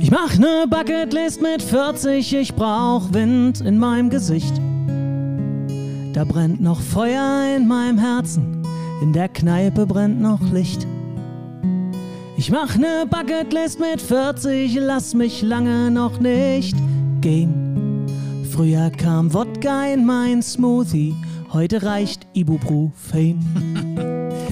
Ich 0.00 0.10
mach 0.10 0.38
ne 0.38 0.66
Bucketlist 0.68 1.40
mit 1.40 1.62
40, 1.62 2.34
ich 2.34 2.54
brauch 2.54 3.12
Wind 3.12 3.60
in 3.60 3.78
meinem 3.78 4.10
Gesicht. 4.10 4.54
Da 6.12 6.24
brennt 6.24 6.60
noch 6.60 6.80
Feuer 6.80 7.56
in 7.56 7.66
meinem 7.66 7.98
Herzen, 7.98 8.62
in 9.02 9.12
der 9.12 9.28
Kneipe 9.28 9.86
brennt 9.86 10.20
noch 10.20 10.40
Licht. 10.52 10.86
Ich 12.36 12.50
mach 12.50 12.76
ne 12.76 13.06
Bucketlist 13.08 13.80
mit 13.80 14.00
40, 14.00 14.76
lass 14.80 15.14
mich 15.14 15.42
lange 15.42 15.90
noch 15.90 16.20
nicht 16.20 16.76
gehen. 17.20 17.63
Früher 18.54 18.90
kam 18.90 19.34
Wodka 19.34 19.84
in 19.86 20.06
mein 20.06 20.40
Smoothie, 20.40 21.16
heute 21.52 21.82
reicht 21.82 22.24
Ibuprofen. 22.34 23.40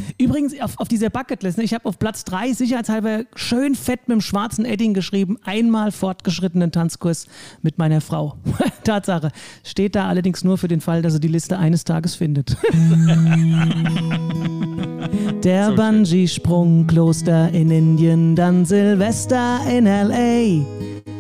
Übrigens, 0.19 0.61
auf, 0.61 0.77
auf 0.81 0.89
dieser 0.89 1.09
Bucketlist, 1.09 1.57
ne, 1.57 1.63
ich 1.63 1.73
habe 1.73 1.89
auf 1.89 2.01
Platz 2.01 2.25
3 2.25 2.53
sicherheitshalber 2.53 3.27
schön 3.37 3.77
fett 3.77 4.09
mit 4.09 4.17
dem 4.17 4.21
schwarzen 4.21 4.65
Edding 4.65 4.93
geschrieben, 4.93 5.39
einmal 5.45 5.93
fortgeschrittenen 5.93 6.73
Tanzkurs 6.73 7.29
mit 7.63 7.79
meiner 7.79 8.01
Frau. 8.01 8.35
Tatsache. 8.83 9.31
Steht 9.63 9.95
da 9.95 10.09
allerdings 10.09 10.43
nur 10.43 10.59
für 10.59 10.67
den 10.67 10.81
Fall, 10.81 11.01
dass 11.03 11.13
sie 11.13 11.21
die 11.21 11.29
Liste 11.29 11.57
eines 11.61 11.85
Tages 11.85 12.17
findet. 12.17 12.57
Der 15.45 15.71
Bungee-Sprung, 15.71 16.89
Kloster 16.89 17.51
in 17.51 17.71
Indien, 17.71 18.35
dann 18.35 18.65
Silvester 18.65 19.61
in 19.71 19.87
L.A. 19.87 21.12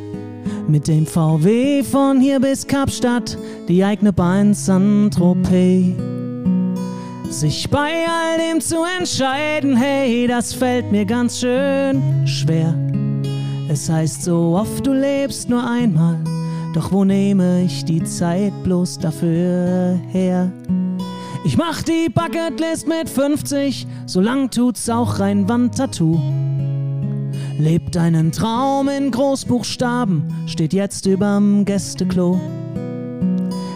Mit 0.69 0.87
dem 0.88 1.07
VW 1.07 1.83
von 1.83 2.21
hier 2.21 2.40
bis 2.40 2.66
Kapstadt, 2.66 3.38
die 3.69 3.85
eigene 3.85 4.12
Bahn. 4.12 4.54
Sich 4.54 4.81
bei 7.71 8.07
all 8.07 8.38
dem 8.38 8.61
zu 8.61 8.76
entscheiden, 8.99 9.76
hey, 9.76 10.26
das 10.26 10.52
fällt 10.54 10.90
mir 10.92 11.04
ganz 11.04 11.40
schön 11.40 12.26
schwer. 12.26 12.75
Es 13.69 13.88
heißt 13.88 14.25
so 14.25 14.57
oft, 14.57 14.87
du 14.87 14.92
lebst 14.92 15.49
nur 15.49 15.66
einmal, 15.66 16.19
doch 16.75 16.92
wo 16.92 17.04
nehme 17.04 17.62
ich 17.62 17.85
die 17.85 18.04
Zeit 18.04 18.52
bloß 18.64 18.99
dafür 18.99 19.99
her? 20.09 20.52
Ich 21.45 21.57
mach 21.57 21.83
die 21.83 22.09
Bucketlist 22.09 22.87
mit 22.87 23.09
50, 23.09 23.87
so 24.07 24.21
lang 24.21 24.50
tut's 24.50 24.88
auch 24.88 25.19
rein 25.19 25.49
Wandtattoo. 25.49 26.21
Lebt 27.59 27.97
einen 27.97 28.32
Traum 28.32 28.88
in 28.88 29.11
Großbuchstaben, 29.11 30.25
steht 30.47 30.73
jetzt 30.73 31.06
überm 31.06 31.64
Gästeklo. 31.64 32.40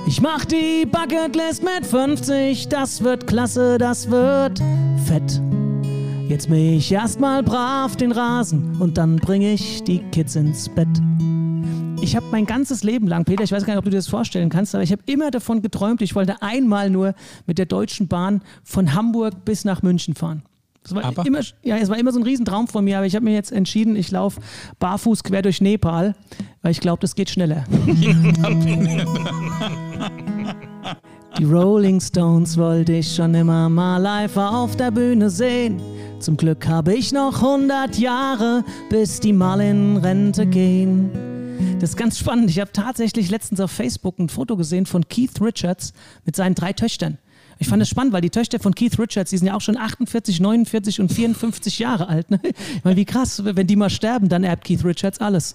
Ich 0.08 0.20
mach 0.20 0.44
die 0.44 0.86
Bucketlist 0.86 1.62
mit 1.62 1.84
50, 1.84 2.68
das 2.68 3.02
wird 3.02 3.26
klasse, 3.26 3.76
das 3.78 4.10
wird 4.10 4.60
fett. 5.04 5.40
Jetzt 6.28 6.48
mäh 6.48 6.76
ich 6.76 6.90
erstmal 6.90 7.42
brav 7.42 7.96
den 7.96 8.12
Rasen 8.12 8.76
und 8.80 8.98
dann 8.98 9.16
bring 9.16 9.42
ich 9.42 9.84
die 9.84 9.98
Kids 10.10 10.36
ins 10.36 10.68
Bett. 10.68 10.88
Ich 12.00 12.16
habe 12.16 12.26
mein 12.30 12.46
ganzes 12.46 12.82
Leben 12.82 13.06
lang, 13.06 13.24
Peter, 13.24 13.44
ich 13.44 13.52
weiß 13.52 13.64
gar 13.64 13.74
nicht, 13.74 13.78
ob 13.78 13.84
du 13.84 13.90
dir 13.90 13.96
das 13.96 14.08
vorstellen 14.08 14.48
kannst, 14.48 14.74
aber 14.74 14.84
ich 14.84 14.92
habe 14.92 15.02
immer 15.06 15.30
davon 15.30 15.62
geträumt, 15.62 16.02
ich 16.02 16.14
wollte 16.14 16.40
einmal 16.40 16.90
nur 16.90 17.14
mit 17.46 17.58
der 17.58 17.66
Deutschen 17.66 18.08
Bahn 18.08 18.42
von 18.64 18.94
Hamburg 18.94 19.44
bis 19.44 19.64
nach 19.64 19.82
München 19.82 20.14
fahren. 20.14 20.42
Das 20.86 20.94
war 20.94 21.04
Aber? 21.04 21.26
immer, 21.26 21.40
ja, 21.64 21.78
es 21.78 21.88
war 21.88 21.98
immer 21.98 22.12
so 22.12 22.20
ein 22.20 22.22
Riesentraum 22.22 22.68
von 22.68 22.84
mir, 22.84 22.98
aber 22.98 23.06
ich 23.06 23.16
habe 23.16 23.24
mir 23.24 23.34
jetzt 23.34 23.50
entschieden, 23.50 23.96
ich 23.96 24.12
laufe 24.12 24.40
barfuß 24.78 25.24
quer 25.24 25.42
durch 25.42 25.60
Nepal, 25.60 26.14
weil 26.62 26.70
ich 26.70 26.78
glaube, 26.78 27.00
das 27.00 27.16
geht 27.16 27.28
schneller. 27.28 27.64
Die 31.38 31.44
Rolling 31.44 32.00
Stones 32.00 32.56
wollte 32.56 32.92
ich 32.92 33.14
schon 33.14 33.34
immer 33.34 33.68
mal 33.68 33.98
live 33.98 34.36
auf 34.36 34.76
der 34.76 34.92
Bühne 34.92 35.28
sehen. 35.28 35.82
Zum 36.20 36.36
Glück 36.36 36.66
habe 36.68 36.94
ich 36.94 37.12
noch 37.12 37.42
100 37.42 37.98
Jahre, 37.98 38.64
bis 38.88 39.18
die 39.18 39.32
mal 39.32 39.60
in 39.60 39.96
Rente 39.96 40.46
gehen. 40.46 41.10
Das 41.80 41.90
ist 41.90 41.96
ganz 41.96 42.16
spannend. 42.16 42.48
Ich 42.48 42.60
habe 42.60 42.70
tatsächlich 42.72 43.28
letztens 43.28 43.60
auf 43.60 43.72
Facebook 43.72 44.20
ein 44.20 44.28
Foto 44.28 44.56
gesehen 44.56 44.86
von 44.86 45.08
Keith 45.08 45.40
Richards 45.40 45.92
mit 46.24 46.36
seinen 46.36 46.54
drei 46.54 46.72
Töchtern. 46.72 47.18
Ich 47.58 47.68
fand 47.68 47.80
das 47.80 47.88
spannend, 47.88 48.12
weil 48.12 48.20
die 48.20 48.30
Töchter 48.30 48.58
von 48.58 48.74
Keith 48.74 48.98
Richards, 48.98 49.30
die 49.30 49.38
sind 49.38 49.46
ja 49.46 49.54
auch 49.54 49.60
schon 49.60 49.78
48, 49.78 50.40
49 50.40 51.00
und 51.00 51.12
54 51.12 51.78
Jahre 51.78 52.08
alt. 52.08 52.30
Ne? 52.30 52.40
Ich 52.42 52.84
meine, 52.84 52.96
wie 52.96 53.04
krass, 53.04 53.42
wenn 53.44 53.66
die 53.66 53.76
mal 53.76 53.90
sterben, 53.90 54.28
dann 54.28 54.44
erbt 54.44 54.64
Keith 54.64 54.84
Richards 54.84 55.20
alles. 55.20 55.54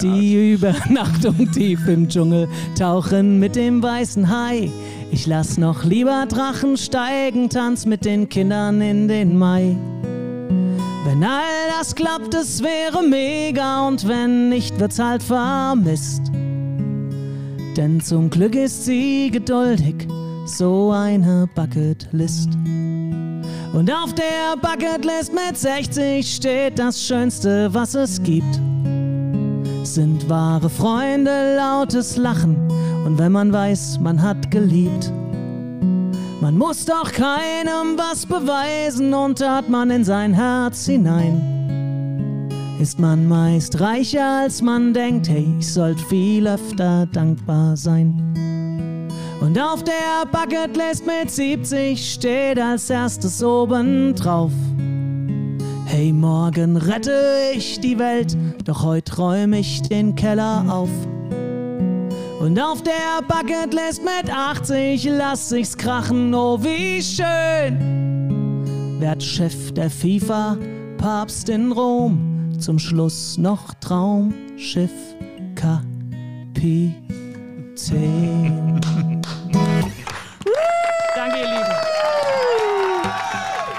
Die 0.00 0.52
Übernachtung 0.52 1.50
tief 1.50 1.88
im 1.88 2.08
Dschungel, 2.08 2.48
tauchen 2.78 3.40
mit 3.40 3.56
dem 3.56 3.82
weißen 3.82 4.30
Hai. 4.30 4.70
Ich 5.10 5.26
lass 5.26 5.58
noch 5.58 5.84
lieber 5.84 6.26
Drachen 6.28 6.76
steigen, 6.76 7.50
tanz 7.50 7.84
mit 7.84 8.04
den 8.04 8.28
Kindern 8.28 8.80
in 8.80 9.08
den 9.08 9.36
Mai. 9.36 9.76
Wenn 11.04 11.24
all 11.24 11.42
das 11.76 11.94
klappt, 11.94 12.34
es 12.34 12.62
wäre 12.62 13.02
mega 13.02 13.86
und 13.88 14.06
wenn 14.06 14.48
nicht, 14.48 14.78
wird's 14.78 14.98
halt 14.98 15.22
vermisst. 15.22 16.30
Denn 17.76 18.00
zum 18.00 18.30
Glück 18.30 18.54
ist 18.54 18.84
sie 18.84 19.30
geduldig, 19.30 20.06
so 20.46 20.92
eine 20.92 21.48
Bucketlist. 21.54 22.50
Und 23.72 23.90
auf 23.90 24.14
der 24.14 24.56
Bucketlist 24.60 25.32
mit 25.32 25.56
60 25.56 26.34
steht 26.34 26.78
das 26.78 27.02
Schönste, 27.02 27.72
was 27.72 27.94
es 27.94 28.22
gibt 28.22 28.60
sind 29.84 30.28
wahre 30.28 30.70
Freunde, 30.70 31.56
lautes 31.56 32.16
Lachen 32.16 32.56
und 33.04 33.18
wenn 33.18 33.32
man 33.32 33.52
weiß, 33.52 34.00
man 34.00 34.20
hat 34.20 34.50
geliebt. 34.50 35.12
Man 36.40 36.56
muss 36.56 36.84
doch 36.84 37.12
keinem 37.12 37.96
was 37.96 38.26
beweisen 38.26 39.14
und 39.14 39.40
hat 39.40 39.68
man 39.68 39.90
in 39.90 40.04
sein 40.04 40.32
Herz 40.32 40.86
hinein. 40.86 41.53
Ist 42.80 42.98
man 42.98 43.28
meist 43.28 43.80
reicher 43.80 44.42
als 44.42 44.60
man 44.60 44.92
denkt, 44.92 45.28
hey, 45.28 45.46
ich 45.58 45.72
sollte 45.72 46.04
viel 46.04 46.46
öfter 46.46 47.06
dankbar 47.06 47.76
sein. 47.76 49.08
Und 49.40 49.58
auf 49.60 49.84
der 49.84 50.26
Bucketlist 50.32 51.06
mit 51.06 51.30
70 51.30 52.12
steht 52.14 52.58
als 52.58 52.90
erstes 52.90 53.42
oben 53.42 54.14
drauf. 54.14 54.52
Hey, 55.86 56.12
morgen 56.12 56.76
rette 56.76 57.52
ich 57.54 57.78
die 57.78 57.98
Welt, 57.98 58.36
doch 58.64 58.82
heute 58.82 59.16
räume 59.16 59.60
ich 59.60 59.82
den 59.82 60.16
Keller 60.16 60.64
auf. 60.68 60.90
Und 62.40 62.60
auf 62.60 62.82
der 62.82 63.22
Bucketlist 63.28 64.02
mit 64.02 64.34
80 64.34 65.04
lass 65.04 65.52
ich's 65.52 65.76
krachen, 65.76 66.34
oh 66.34 66.58
wie 66.60 67.00
schön. 67.00 67.78
Werd 68.98 69.22
Chef 69.22 69.72
der 69.72 69.88
FIFA, 69.88 70.58
Papst 70.98 71.48
in 71.48 71.70
Rom, 71.70 72.33
zum 72.64 72.78
Schluss 72.78 73.36
noch 73.36 73.74
Traumschiff 73.74 74.90
Kapitän. 75.54 75.90
Danke, 81.14 81.38
ihr 81.40 81.44
Lieben. 81.44 81.74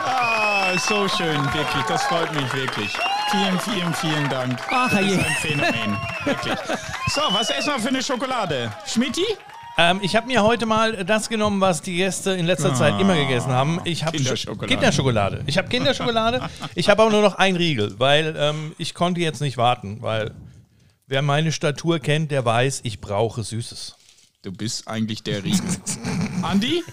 Ah, 0.06 0.78
so 0.78 1.08
schön, 1.08 1.44
wirklich. 1.46 1.84
Das 1.88 2.04
freut 2.04 2.32
mich 2.36 2.54
wirklich. 2.54 2.96
Vielen, 3.32 3.60
vielen, 3.60 3.94
vielen 3.96 4.30
Dank. 4.30 4.60
Ach, 4.70 4.92
das 4.92 5.02
ist 5.02 5.18
ein 5.18 5.36
Phänomen. 5.42 5.98
wirklich. 6.24 6.60
So, 7.08 7.22
was 7.32 7.50
essen 7.50 7.74
wir 7.74 7.80
für 7.80 7.90
eine 7.90 8.04
Schokolade? 8.04 8.72
Schmidti? 8.86 9.26
Ähm, 9.78 10.00
ich 10.02 10.16
habe 10.16 10.28
mir 10.28 10.44
heute 10.44 10.66
mal 10.66 11.04
das 11.04 11.28
genommen, 11.28 11.60
was 11.60 11.82
die 11.82 11.98
Gäste 11.98 12.32
in 12.32 12.46
letzter 12.46 12.74
Zeit 12.74 13.00
immer 13.00 13.16
gegessen 13.16 13.52
haben. 13.52 13.82
Ich 13.84 14.06
habe 14.06 14.16
Kinderschokolade. 14.16 14.68
Kinderschokolade. 14.68 15.44
Ich 15.48 15.58
habe 15.58 15.68
Kinderschokolade. 15.68 16.42
ich 16.76 16.90
habe 16.90 17.02
aber 17.02 17.12
nur 17.12 17.22
noch 17.22 17.36
ein 17.36 17.56
Riegel, 17.58 17.96
weil 17.98 18.36
ähm, 18.38 18.72
ich 18.78 18.94
konnte 18.94 19.20
jetzt 19.20 19.42
nicht 19.42 19.58
warten, 19.58 19.98
weil 20.02 20.32
wer 21.08 21.22
meine 21.22 21.52
Statur 21.52 22.00
kennt, 22.00 22.32
der 22.32 22.46
weiß, 22.46 22.82
ich 22.84 23.02
brauche 23.02 23.44
Süßes. 23.44 23.96
Du 24.44 24.52
bist 24.52 24.88
eigentlich 24.88 25.24
der 25.24 25.44
Riegel. 25.44 25.60
Andi, 26.44 26.84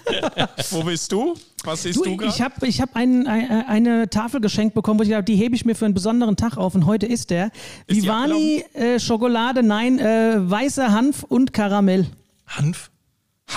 wo 0.71 0.83
bist 0.83 1.13
du? 1.13 1.35
Was 1.65 1.85
isst 1.85 1.99
du, 2.01 2.05
Du, 2.05 2.17
gerade? 2.17 2.33
ich 2.35 2.41
habe 2.41 2.67
ich 2.67 2.81
hab 2.81 2.97
ein, 2.97 3.27
ein, 3.29 3.67
eine 3.67 4.09
Tafel 4.09 4.41
geschenkt 4.41 4.75
bekommen, 4.75 4.99
wo 4.99 5.05
ich 5.05 5.11
dachte, 5.11 5.25
die 5.25 5.37
hebe 5.37 5.55
ich 5.55 5.65
mir 5.67 5.77
für 5.77 5.85
einen 5.85 5.95
besonderen 5.95 6.37
Tag 6.37 6.57
auf 6.57 6.75
und 6.75 6.87
heute 6.87 7.07
ist 7.07 7.31
der. 7.31 7.51
die 7.89 8.03
Vivani 8.03 8.65
äh, 8.73 8.99
Schokolade, 8.99 9.63
nein, 9.63 9.99
äh, 9.99 10.39
weißer 10.51 10.91
Hanf 10.93 11.23
und 11.23 11.53
Karamell. 11.53 12.07
Hanf? 12.47 12.91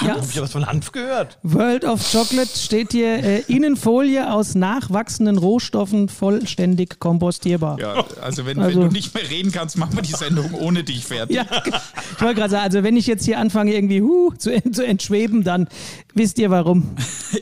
Ja. 0.01 0.15
Hab 0.15 0.25
ich 0.29 0.41
was 0.41 0.51
von 0.51 0.65
Hanf 0.65 0.91
gehört? 0.91 1.37
World 1.41 1.85
of 1.85 2.01
Chocolate 2.11 2.49
steht 2.57 2.91
hier 2.91 3.23
äh, 3.23 3.39
Innenfolie 3.47 4.29
aus 4.33 4.53
nachwachsenden 4.53 5.37
Rohstoffen 5.37 6.09
vollständig 6.09 6.99
kompostierbar. 6.99 7.79
Ja, 7.79 8.03
also 8.21 8.45
wenn, 8.45 8.59
Also- 8.59 8.81
wenn 8.81 8.87
du 8.89 8.93
nicht 8.93 9.13
mehr 9.13 9.29
reden 9.29 9.53
kannst, 9.53 9.77
machen 9.77 9.95
wir 9.95 10.01
die 10.01 10.11
Sendung 10.11 10.53
ohne 10.53 10.83
dich 10.83 11.05
fertig. 11.05 11.37
Ja, 11.37 11.45
ich 11.45 12.21
wollte 12.21 12.35
gerade 12.35 12.49
sagen, 12.49 12.63
also 12.63 12.83
wenn 12.83 12.97
ich 12.97 13.07
jetzt 13.07 13.23
hier 13.23 13.39
anfange 13.39 13.73
irgendwie 13.73 14.01
huh, 14.01 14.33
zu, 14.37 14.51
zu 14.71 14.85
entschweben, 14.85 15.45
dann 15.45 15.69
wisst 16.13 16.39
ihr 16.39 16.49
warum. 16.49 16.95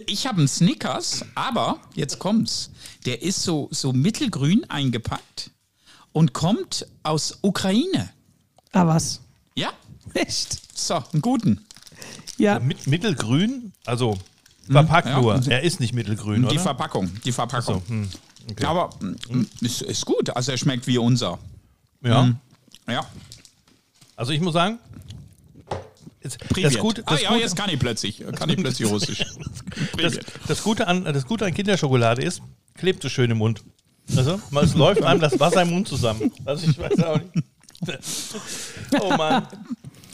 Ich 0.05 0.27
habe 0.27 0.37
einen 0.37 0.47
Snickers, 0.47 1.25
aber 1.33 1.79
jetzt 1.95 2.19
kommt's. 2.19 2.69
Der 3.07 3.23
ist 3.23 3.41
so, 3.41 3.67
so 3.71 3.93
mittelgrün 3.93 4.63
eingepackt 4.69 5.49
und 6.11 6.33
kommt 6.33 6.85
aus 7.01 7.39
Ukraine. 7.41 8.11
Ah 8.73 8.85
was? 8.85 9.21
Ja, 9.55 9.69
Echt? 10.13 10.61
so, 10.77 10.95
einen 10.95 11.21
guten. 11.21 11.65
Ja. 12.37 12.59
Mit, 12.59 12.87
mittelgrün? 12.87 13.73
Also 13.85 14.17
verpackt 14.69 15.07
Ja. 15.07 15.21
nur. 15.21 15.35
Er 15.47 15.61
ist 15.63 15.79
nicht 15.79 15.93
mittelgrün, 15.93 16.41
Die 16.43 16.47
oder? 16.55 16.59
Verpackung, 16.59 17.11
die 17.23 17.31
Verpackung. 17.31 17.81
so, 17.85 17.89
hm, 17.89 18.09
okay. 18.51 18.65
Aber 18.65 18.89
mm, 19.01 19.43
ist, 19.61 19.81
ist 19.81 20.05
gut, 20.05 20.29
also 20.35 20.51
er 20.51 20.57
schmeckt 20.57 20.87
wie 20.87 20.97
unser. 20.97 21.39
ja. 22.03 22.33
Ja, 22.87 23.05
Also 24.17 24.33
ich 24.33 24.41
muss 24.41 24.53
sagen, 24.53 24.77
das 26.21 26.37
Privet. 26.37 26.79
Gute, 26.79 27.01
ah 27.05 27.11
das 27.11 27.21
ja, 27.21 27.29
Gute, 27.29 27.41
jetzt 27.41 27.55
kann 27.55 27.69
ich 27.69 27.79
plötzlich, 27.79 28.23
kann 28.35 28.49
ich 28.49 28.57
plötzlich 28.57 28.89
Russisch. 28.89 29.23
das, 29.97 30.19
das, 30.47 30.63
Gute 30.63 30.87
an, 30.87 31.03
das 31.05 31.25
Gute 31.25 31.45
an 31.45 31.53
Kinderschokolade 31.53 32.21
ist, 32.21 32.41
klebt 32.75 33.01
so 33.03 33.09
schön 33.09 33.31
im 33.31 33.37
Mund. 33.37 33.63
Also, 34.15 34.41
es 34.61 34.73
läuft 34.75 35.01
einem 35.03 35.21
das 35.21 35.39
Wasser 35.39 35.61
im 35.61 35.69
Mund 35.71 35.87
zusammen. 35.87 36.31
Also 36.45 36.67
ich 36.69 36.77
weiß 36.77 36.99
auch 37.03 37.19
nicht. 37.19 37.45
Oh 39.01 39.09
Mann. 39.17 39.45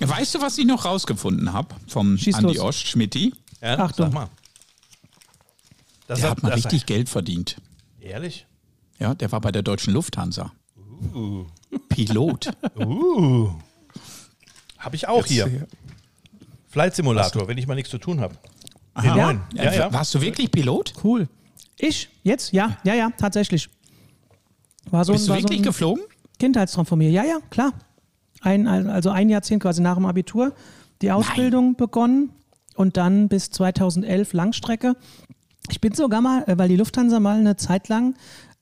Weißt 0.07 0.35
du, 0.35 0.41
was 0.41 0.57
ich 0.57 0.65
noch 0.65 0.85
rausgefunden 0.85 1.51
habe 1.53 1.75
vom 1.87 2.17
Schieß 2.17 2.35
Andi 2.35 2.53
los. 2.55 2.59
Ost, 2.63 2.87
Schmidti? 2.87 3.33
Ja, 3.61 3.77
Achtung. 3.79 4.05
Sag 4.07 4.13
mal. 4.13 4.29
Das 6.07 6.21
Der 6.21 6.29
hat 6.31 6.41
mal 6.43 6.49
das- 6.49 6.57
richtig 6.59 6.85
Geld 6.85 7.09
verdient. 7.09 7.57
Ehrlich? 7.99 8.45
Ja, 8.99 9.13
der 9.13 9.31
war 9.31 9.41
bei 9.41 9.51
der 9.51 9.61
deutschen 9.61 9.93
Lufthansa. 9.93 10.51
Pilot. 11.89 12.51
Uh. 12.77 13.49
Habe 14.77 14.95
ich 14.95 15.07
auch 15.07 15.25
hier. 15.25 15.67
Flight 16.69 16.95
Simulator, 16.95 17.47
wenn 17.47 17.57
ich 17.57 17.67
mal 17.67 17.75
nichts 17.75 17.89
zu 17.91 17.97
tun 17.97 18.21
habe. 18.21 18.35
Ja? 19.03 19.31
Ja, 19.53 19.73
ja. 19.73 19.93
Warst 19.93 20.13
du 20.15 20.21
wirklich 20.21 20.51
Pilot? 20.51 20.93
Cool. 21.03 21.27
Ich? 21.77 22.09
Jetzt? 22.23 22.51
Ja, 22.53 22.77
ja, 22.83 22.93
ja, 22.93 23.09
tatsächlich. 23.17 23.69
War 24.89 25.03
so, 25.05 25.13
Bist 25.13 25.27
du 25.27 25.31
war 25.31 25.37
so 25.37 25.43
wirklich 25.43 25.59
ein 25.59 25.63
geflogen? 25.63 26.03
Kindheitstraum 26.39 26.85
von 26.85 26.97
mir. 26.97 27.09
Ja, 27.09 27.23
ja, 27.23 27.39
klar. 27.49 27.73
Ein, 28.41 28.67
also 28.67 29.09
ein 29.09 29.29
Jahrzehnt 29.29 29.61
quasi 29.61 29.81
nach 29.81 29.95
dem 29.95 30.05
Abitur 30.05 30.53
die 31.01 31.11
Ausbildung 31.11 31.75
begonnen 31.75 32.31
und 32.75 32.97
dann 32.97 33.27
bis 33.27 33.51
2011 33.51 34.33
Langstrecke. 34.33 34.95
Ich 35.69 35.81
bin 35.81 35.93
sogar 35.93 36.21
mal, 36.21 36.43
äh, 36.47 36.57
weil 36.57 36.69
die 36.69 36.75
Lufthansa 36.75 37.19
mal 37.19 37.37
eine 37.37 37.55
Zeit 37.55 37.89
lang 37.89 38.15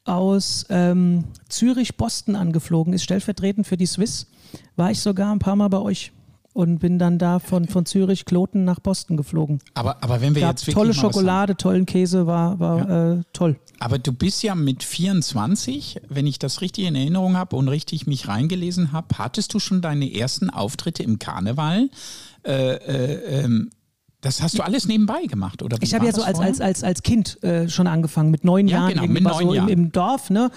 aus 0.05 0.65
ähm, 0.69 1.25
Zürich-Boston 1.49 2.35
angeflogen 2.35 2.93
ist, 2.93 3.03
stellvertretend 3.03 3.67
für 3.67 3.77
die 3.77 3.85
Swiss, 3.85 4.27
war 4.75 4.89
ich 4.91 5.01
sogar 5.01 5.31
ein 5.31 5.39
paar 5.39 5.55
Mal 5.55 5.67
bei 5.67 5.79
euch 5.79 6.13
und 6.57 6.79
bin 6.79 6.97
dann 6.97 7.19
da 7.19 7.37
von, 7.37 7.67
von 7.67 7.85
Zürich-Kloten 7.85 8.65
nach 8.65 8.79
Boston 8.79 9.15
geflogen. 9.15 9.59
Aber, 9.75 10.03
aber 10.03 10.21
wenn 10.21 10.33
wir 10.33 10.41
Gab 10.41 10.57
jetzt 10.57 10.71
tolle 10.71 10.95
Schokolade, 10.95 11.55
tollen 11.55 11.85
Käse, 11.85 12.25
war, 12.25 12.59
war 12.59 13.17
äh, 13.17 13.21
toll. 13.31 13.57
Aber 13.77 13.99
du 13.99 14.11
bist 14.11 14.41
ja 14.41 14.55
mit 14.55 14.83
24, 14.83 16.01
wenn 16.09 16.25
ich 16.25 16.39
das 16.39 16.61
richtig 16.61 16.85
in 16.85 16.95
Erinnerung 16.95 17.37
habe 17.37 17.55
und 17.55 17.67
richtig 17.67 18.07
mich 18.07 18.27
reingelesen 18.27 18.91
habe, 18.91 19.19
hattest 19.19 19.53
du 19.53 19.59
schon 19.59 19.81
deine 19.81 20.11
ersten 20.11 20.49
Auftritte 20.49 21.03
im 21.03 21.19
Karneval? 21.19 21.91
Äh, 22.43 22.73
äh, 22.73 23.43
ähm, 23.43 23.69
das 24.21 24.41
hast 24.41 24.57
du 24.57 24.63
alles 24.63 24.87
nebenbei 24.87 25.27
gemacht, 25.27 25.61
oder? 25.61 25.77
Ich 25.81 25.93
habe 25.93 26.07
ja 26.07 26.11
so 26.11 26.23
als, 26.23 26.39
als, 26.39 26.59
als, 26.59 26.83
als 26.83 27.03
Kind 27.03 27.41
äh, 27.43 27.69
schon 27.69 27.85
angefangen, 27.85 28.31
mit 28.31 28.43
neun 28.43 28.67
Ja, 28.67 28.89
Jahren, 28.89 28.93
genau, 28.95 29.13
mit 29.13 29.21
neun 29.21 29.47
so 29.47 29.53
Jahren. 29.53 29.69
Im, 29.69 29.79
im 29.85 29.91
Dorf, 29.91 30.31
ne? 30.31 30.49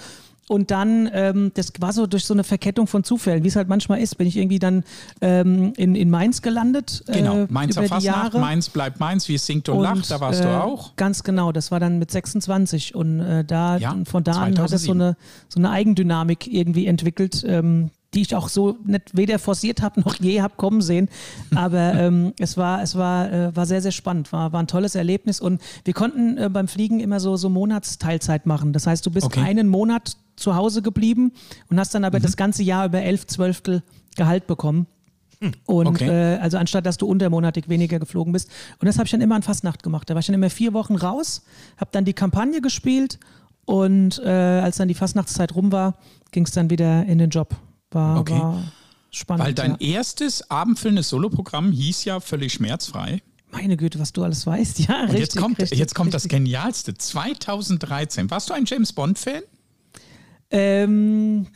Und 0.51 0.69
dann, 0.69 1.09
ähm, 1.13 1.51
das 1.53 1.71
war 1.79 1.93
so 1.93 2.07
durch 2.07 2.25
so 2.25 2.33
eine 2.33 2.43
Verkettung 2.43 2.85
von 2.85 3.05
Zufällen, 3.05 3.45
wie 3.45 3.47
es 3.47 3.55
halt 3.55 3.69
manchmal 3.69 4.01
ist, 4.01 4.17
bin 4.17 4.27
ich 4.27 4.35
irgendwie 4.35 4.59
dann 4.59 4.83
ähm, 5.21 5.71
in, 5.77 5.95
in 5.95 6.09
Mainz 6.09 6.41
gelandet. 6.41 7.05
Genau, 7.07 7.43
äh, 7.43 7.47
Mainzer 7.49 7.85
über 7.85 7.99
die 7.99 8.05
Fastnacht. 8.07 8.33
Mainz 8.33 8.67
bleibt 8.67 8.99
Mainz, 8.99 9.29
wie 9.29 9.35
es 9.35 9.45
singt 9.45 9.69
und, 9.69 9.81
lacht, 9.81 10.11
da 10.11 10.19
warst 10.19 10.41
äh, 10.41 10.43
du 10.43 10.61
auch. 10.61 10.97
Ganz 10.97 11.23
genau, 11.23 11.53
das 11.53 11.71
war 11.71 11.79
dann 11.79 11.99
mit 11.99 12.11
26 12.11 12.95
und 12.95 13.21
äh, 13.21 13.45
da 13.45 13.77
Ja, 13.77 13.95
von 14.03 14.25
da 14.25 14.33
an 14.33 14.59
hat 14.59 14.73
es 14.73 14.83
so 14.83 14.93
2007. 14.93 15.01
eine, 15.01 15.17
so 15.47 15.57
eine 15.61 15.69
Eigendynamik 15.69 16.51
irgendwie 16.51 16.85
entwickelt, 16.85 17.45
ähm, 17.47 17.89
die 18.13 18.19
ich 18.23 18.35
auch 18.35 18.49
so 18.49 18.77
nicht 18.83 19.15
weder 19.15 19.39
forciert 19.39 19.81
habe 19.81 20.01
noch 20.01 20.15
je 20.15 20.41
habe 20.41 20.55
kommen 20.57 20.81
sehen. 20.81 21.07
Aber 21.55 21.93
ähm, 21.95 22.33
es 22.39 22.57
war, 22.57 22.81
es 22.81 22.97
war, 22.97 23.31
äh, 23.31 23.55
war 23.55 23.65
sehr, 23.65 23.81
sehr 23.81 23.93
spannend, 23.93 24.33
war, 24.33 24.51
war 24.51 24.61
ein 24.61 24.67
tolles 24.67 24.95
Erlebnis 24.95 25.39
und 25.39 25.61
wir 25.85 25.93
konnten 25.93 26.37
äh, 26.37 26.49
beim 26.49 26.67
Fliegen 26.67 26.99
immer 26.99 27.21
so, 27.21 27.37
so 27.37 27.47
Monatsteilzeit 27.47 28.45
machen. 28.45 28.73
Das 28.73 28.85
heißt, 28.85 29.05
du 29.05 29.11
bist 29.11 29.27
Okay. 29.27 29.39
einen 29.39 29.69
Monat 29.69 30.17
zu 30.41 30.55
Hause 30.55 30.81
geblieben 30.81 31.31
und 31.69 31.79
hast 31.79 31.93
dann 31.95 32.03
aber 32.03 32.19
Mhm. 32.19 32.23
das 32.23 32.35
ganze 32.37 32.63
Jahr 32.63 32.85
über 32.87 33.01
elf 33.01 33.27
Zwölftel 33.27 33.83
Gehalt 34.17 34.47
bekommen. 34.47 34.87
Und 35.65 35.87
okay. 35.87 36.07
äh, 36.07 36.37
also 36.37 36.57
anstatt 36.57 36.85
dass 36.85 36.97
du 36.97 37.07
untermonatig 37.07 37.67
weniger 37.67 37.97
geflogen 37.97 38.31
bist. 38.33 38.49
Und 38.79 38.85
das 38.87 38.97
habe 38.97 39.05
ich 39.05 39.11
dann 39.11 39.21
immer 39.21 39.35
an 39.35 39.41
Fastnacht 39.41 39.81
gemacht. 39.81 40.07
Da 40.09 40.13
war 40.13 40.19
ich 40.19 40.27
dann 40.27 40.35
immer 40.35 40.49
vier 40.51 40.73
Wochen 40.73 40.95
raus, 40.95 41.43
habe 41.77 41.89
dann 41.93 42.05
die 42.05 42.13
Kampagne 42.13 42.61
gespielt 42.61 43.17
und 43.65 44.19
äh, 44.19 44.29
als 44.29 44.77
dann 44.77 44.87
die 44.87 44.93
Fastnachtszeit 44.93 45.55
rum 45.55 45.71
war, 45.71 45.95
ging 46.31 46.45
es 46.45 46.51
dann 46.51 46.69
wieder 46.69 47.05
in 47.05 47.17
den 47.17 47.29
Job. 47.31 47.55
War, 47.89 48.19
Okay. 48.19 48.33
war 48.39 48.61
spannend. 49.09 49.45
Weil 49.45 49.53
dein 49.55 49.77
ja. 49.79 49.95
erstes 49.95 50.49
abendfüllendes 50.51 51.09
Soloprogramm 51.09 51.71
hieß 51.71 52.05
ja 52.05 52.19
völlig 52.19 52.53
schmerzfrei. 52.53 53.21
Meine 53.51 53.77
Güte, 53.77 53.99
was 53.99 54.13
du 54.13 54.23
alles 54.23 54.45
weißt. 54.45 54.79
Ja, 54.79 54.95
Und 55.01 55.01
richtig. 55.05 55.19
jetzt 55.21 55.37
kommt, 55.37 55.59
richtig, 55.59 55.79
jetzt 55.79 55.95
kommt 55.95 56.13
das 56.13 56.23
richtig. 56.25 56.37
Genialste. 56.37 56.93
2013. 56.93 58.29
Warst 58.29 58.49
du 58.49 58.53
ein 58.53 58.65
James 58.65 58.93
Bond-Fan? 58.93 59.41
Ähm, 60.51 61.47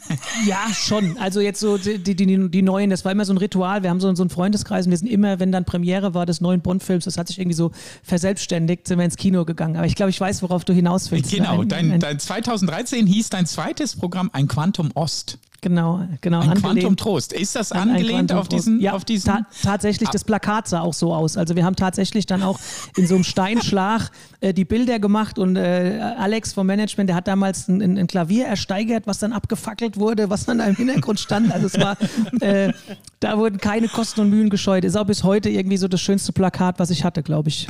ja, 0.45 0.67
schon. 0.73 1.17
Also 1.17 1.41
jetzt 1.41 1.60
so 1.60 1.77
die, 1.77 1.97
die, 1.97 2.15
die, 2.15 2.49
die 2.49 2.62
neuen, 2.62 2.89
das 2.89 3.03
war 3.05 3.12
immer 3.12 3.25
so 3.25 3.34
ein 3.34 3.38
Ritual. 3.38 3.84
Wir 3.84 3.89
haben 3.89 3.99
so, 3.99 4.13
so 4.15 4.23
einen 4.23 4.29
Freundeskreis 4.29 4.86
und 4.86 4.91
wir 4.91 4.97
sind 4.97 5.08
immer, 5.08 5.39
wenn 5.39 5.51
dann 5.51 5.65
Premiere 5.65 6.13
war 6.13 6.25
des 6.25 6.39
neuen 6.41 6.62
Bond-Films, 6.62 7.05
das 7.05 7.17
hat 7.17 7.27
sich 7.27 7.38
irgendwie 7.39 7.55
so 7.55 7.71
verselbstständigt, 8.03 8.88
sind 8.88 8.97
wir 8.97 9.05
ins 9.05 9.17
Kino 9.17 9.43
gegangen. 9.45 9.75
Aber 9.75 9.86
ich 9.86 9.95
glaube, 9.95 10.10
ich 10.12 10.19
weiß, 10.21 10.41
worauf 10.43 10.63
du 10.65 10.73
hinaus 10.73 11.12
willst. 11.12 11.31
Genau, 11.31 11.62
Ein- 11.62 11.67
dein, 11.69 11.91
ein- 11.91 11.99
dein 11.99 12.19
2013 12.19 13.05
hieß 13.08 13.29
dein 13.29 13.45
zweites 13.45 13.95
Programm 13.95 14.29
ein 14.34 14.47
Quantum 14.47 14.91
Ost. 14.93 15.39
Genau, 15.65 16.08
genau. 16.21 16.41
Ein 16.41 16.62
Quantum 16.62 16.95
Trost. 16.95 17.34
Ist 17.34 17.56
das 17.56 17.71
an 17.71 17.89
angelehnt 17.89 18.32
auf 18.32 18.47
diesen, 18.47 18.80
Ja, 18.80 18.93
auf 18.93 19.04
diesen 19.04 19.25
ta 19.25 19.47
tatsächlich, 19.63 20.10
das 20.10 20.23
Plakat 20.23 20.67
sah 20.67 20.82
auch 20.82 20.93
so 20.93 21.12
aus. 21.12 21.38
Also 21.38 21.56
wir 21.56 21.65
haben 21.65 21.75
tatsächlich 21.75 22.28
dann 22.28 22.43
auch 22.43 22.60
in 22.95 23.08
so 23.08 23.15
einem 23.15 23.23
Steinschlag 23.23 24.12
äh, 24.41 24.54
die 24.54 24.63
Bilder 24.63 24.99
gemacht 24.99 25.39
und 25.39 25.56
äh, 25.56 25.99
Alex 26.19 26.54
vom 26.54 26.67
Management, 26.67 27.10
der 27.10 27.15
hat 27.15 27.28
damals 27.28 27.67
ein, 27.67 27.82
ein, 27.82 27.97
ein 27.97 28.06
Klavier 28.06 28.45
ersteigert, 28.45 29.08
was 29.08 29.17
dann 29.17 29.34
abgefackelt 29.34 29.97
wurde, 29.97 30.30
was 30.30 30.45
dann 30.45 30.60
da 30.60 30.65
im 30.65 30.75
Hintergrund 30.75 31.19
stand. 31.19 31.51
Also 31.51 31.65
es 31.65 31.80
war, 31.80 31.97
äh, 32.41 32.71
da 33.19 33.39
wurden 33.39 33.58
keine 33.58 33.88
Kosten 33.88 34.21
und 34.21 34.30
Mühen 34.30 34.51
gescheut. 34.51 34.84
Ist 34.86 34.95
auch 34.95 35.08
bis 35.08 35.23
heute 35.23 35.49
irgendwie 35.49 35.78
so 35.78 35.88
das 35.88 35.99
schönste 35.99 36.32
Plakat, 36.32 36.78
was 36.78 36.91
ich 36.91 37.04
hatte, 37.04 37.23
glaube 37.23 37.49
ich. 37.49 37.67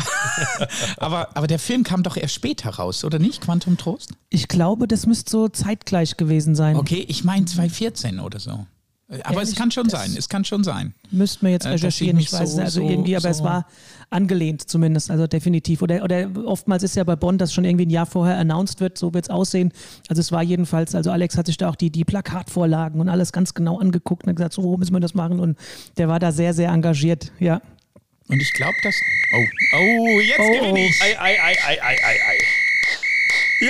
aber, 0.97 1.29
aber 1.33 1.47
der 1.47 1.59
Film 1.59 1.85
kam 1.85 2.03
doch 2.03 2.17
erst 2.17 2.33
später 2.33 2.71
raus, 2.71 3.05
oder 3.05 3.19
nicht? 3.19 3.39
Quantum 3.39 3.77
Trost? 3.77 4.11
Ich 4.29 4.49
glaube, 4.49 4.85
das 4.85 5.05
müsste 5.05 5.31
so 5.31 5.47
zeitgleich 5.47 6.17
gewesen 6.17 6.55
sein. 6.55 6.75
Okay, 6.75 7.05
ich 7.07 7.23
meine 7.23 7.45
2014 7.45 7.84
oder 8.23 8.39
so. 8.39 8.65
Aber 9.23 9.41
es 9.43 9.49
Ehrlich, 9.49 9.55
kann 9.55 9.69
schon 9.69 9.87
sein, 9.87 10.15
es 10.17 10.29
kann 10.29 10.43
schon 10.45 10.63
sein. 10.63 10.95
Müssten 11.11 11.45
wir 11.45 11.51
jetzt 11.53 11.65
Äh, 11.67 11.69
recherchieren, 11.69 12.17
ich 12.17 12.33
weiß 12.33 12.53
so- 12.53 12.57
es 12.59 12.65
also 12.65 12.81
so- 12.81 12.89
irgendwie, 12.89 13.15
aber 13.15 13.29
es 13.29 13.37
so- 13.37 13.43
war 13.43 13.67
angelehnt 14.09 14.67
zumindest, 14.67 15.11
also 15.11 15.27
definitiv. 15.27 15.83
Oder, 15.83 16.03
oder 16.03 16.27
oftmals 16.45 16.81
ist 16.81 16.95
ja 16.95 17.03
bei 17.03 17.15
Bond, 17.15 17.39
das 17.39 17.53
schon 17.53 17.65
irgendwie 17.65 17.85
ein 17.85 17.91
Jahr 17.91 18.07
vorher 18.07 18.35
announced 18.39 18.79
wird, 18.79 18.97
so 18.97 19.13
wird 19.13 19.25
es 19.25 19.29
aussehen. 19.29 19.71
Also 20.09 20.21
es 20.21 20.31
war 20.31 20.41
jedenfalls, 20.41 20.95
also 20.95 21.11
Alex 21.11 21.37
hat 21.37 21.45
sich 21.45 21.57
da 21.57 21.69
auch 21.69 21.75
die, 21.75 21.91
die 21.91 22.03
Plakatvorlagen 22.03 22.99
und 22.99 23.07
alles 23.09 23.31
ganz 23.31 23.53
genau 23.53 23.79
angeguckt 23.79 24.23
und 24.23 24.29
hat 24.29 24.37
gesagt, 24.37 24.53
so 24.53 24.75
müssen 24.75 24.93
wir 24.93 24.99
das 25.01 25.13
machen 25.13 25.39
und 25.39 25.55
der 25.97 26.07
war 26.07 26.19
da 26.19 26.31
sehr, 26.31 26.55
sehr 26.55 26.69
engagiert, 26.71 27.31
ja. 27.39 27.61
Und 28.27 28.41
ich 28.41 28.51
glaube, 28.53 28.73
dass. 28.81 28.95
Oh, 29.35 29.77
oh, 29.77 30.19
jetzt 30.19 30.39
Oh, 30.39 30.51
gewinne 30.51 30.73
oh. 30.73 30.77
ich. 30.77 30.99
Ei, 31.03 31.15
ei, 31.19 31.37
ei, 31.43 31.55
ei, 31.67 31.79
ei, 31.79 31.95
ei, 32.03 32.17
ei. 32.31 32.37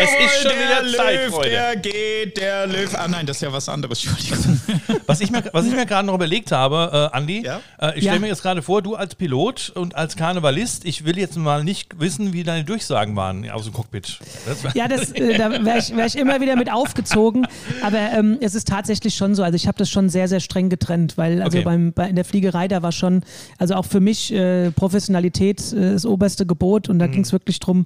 Es 0.03 0.09
ist 0.25 0.41
schon 0.41 0.51
der 0.51 0.81
wieder 0.83 0.97
Zeit, 0.97 1.15
Löw, 1.25 1.33
Freunde. 1.33 1.49
Der 1.51 1.75
geht, 1.77 2.37
der 2.37 2.67
Löw. 2.67 2.95
Ah 2.95 3.07
nein, 3.07 3.25
das 3.25 3.37
ist 3.37 3.41
ja 3.41 3.53
was 3.53 3.69
anderes, 3.69 4.03
Entschuldigung. 4.05 4.59
Was 5.07 5.21
ich 5.21 5.29
mir, 5.29 5.43
was 5.53 5.67
ich 5.67 5.73
mir 5.75 5.85
gerade 5.85 6.07
noch 6.07 6.15
überlegt 6.15 6.51
habe, 6.51 7.09
äh, 7.13 7.15
Andi, 7.15 7.43
Ja? 7.45 7.61
äh, 7.79 7.89
ich 7.95 8.03
Ja. 8.05 8.11
stelle 8.11 8.21
mir 8.21 8.27
jetzt 8.27 8.41
gerade 8.41 8.63
vor, 8.63 8.81
du 8.81 8.95
als 8.95 9.13
Pilot 9.13 9.69
und 9.75 9.93
als 9.95 10.15
Karnevalist, 10.15 10.83
ich 10.83 11.05
will 11.05 11.19
jetzt 11.19 11.37
mal 11.37 11.63
nicht 11.63 11.99
wissen, 11.99 12.33
wie 12.33 12.43
deine 12.43 12.63
Durchsagen 12.63 13.15
waren 13.15 13.47
aus 13.51 13.65
dem 13.65 13.73
Cockpit. 13.73 14.17
Das, 14.47 14.73
Ja, 14.73 14.87
das, 14.87 15.11
äh, 15.11 15.37
da 15.37 15.63
wäre 15.63 15.77
ich, 15.77 15.95
wär 15.95 16.07
ich 16.07 16.17
immer 16.17 16.41
wieder 16.41 16.55
mit 16.55 16.71
aufgezogen. 16.71 17.45
Aber 17.83 17.99
ähm, 17.99 18.39
es 18.41 18.55
ist 18.55 18.67
tatsächlich 18.67 19.13
schon 19.15 19.35
so. 19.35 19.43
Also 19.43 19.55
ich 19.55 19.67
habe 19.67 19.77
das 19.77 19.91
schon 19.91 20.09
sehr, 20.09 20.27
sehr 20.27 20.39
streng 20.39 20.69
getrennt, 20.69 21.17
weil 21.17 21.41
also 21.43 21.57
Okay. 21.59 21.65
beim, 21.65 21.93
bei, 21.93 22.09
in 22.09 22.15
der 22.15 22.25
Fliegerei, 22.25 22.67
da 22.67 22.81
war 22.81 22.91
schon, 22.91 23.21
also 23.59 23.75
auch 23.75 23.85
für 23.85 23.99
mich 23.99 24.33
äh, 24.33 24.71
Professionalität 24.71 25.71
äh, 25.71 25.93
das 25.93 26.05
oberste 26.05 26.47
Gebot 26.47 26.89
und 26.89 26.97
da 26.97 27.05
ging 27.07 27.21
es 27.21 27.31
wirklich 27.31 27.59
darum, 27.59 27.85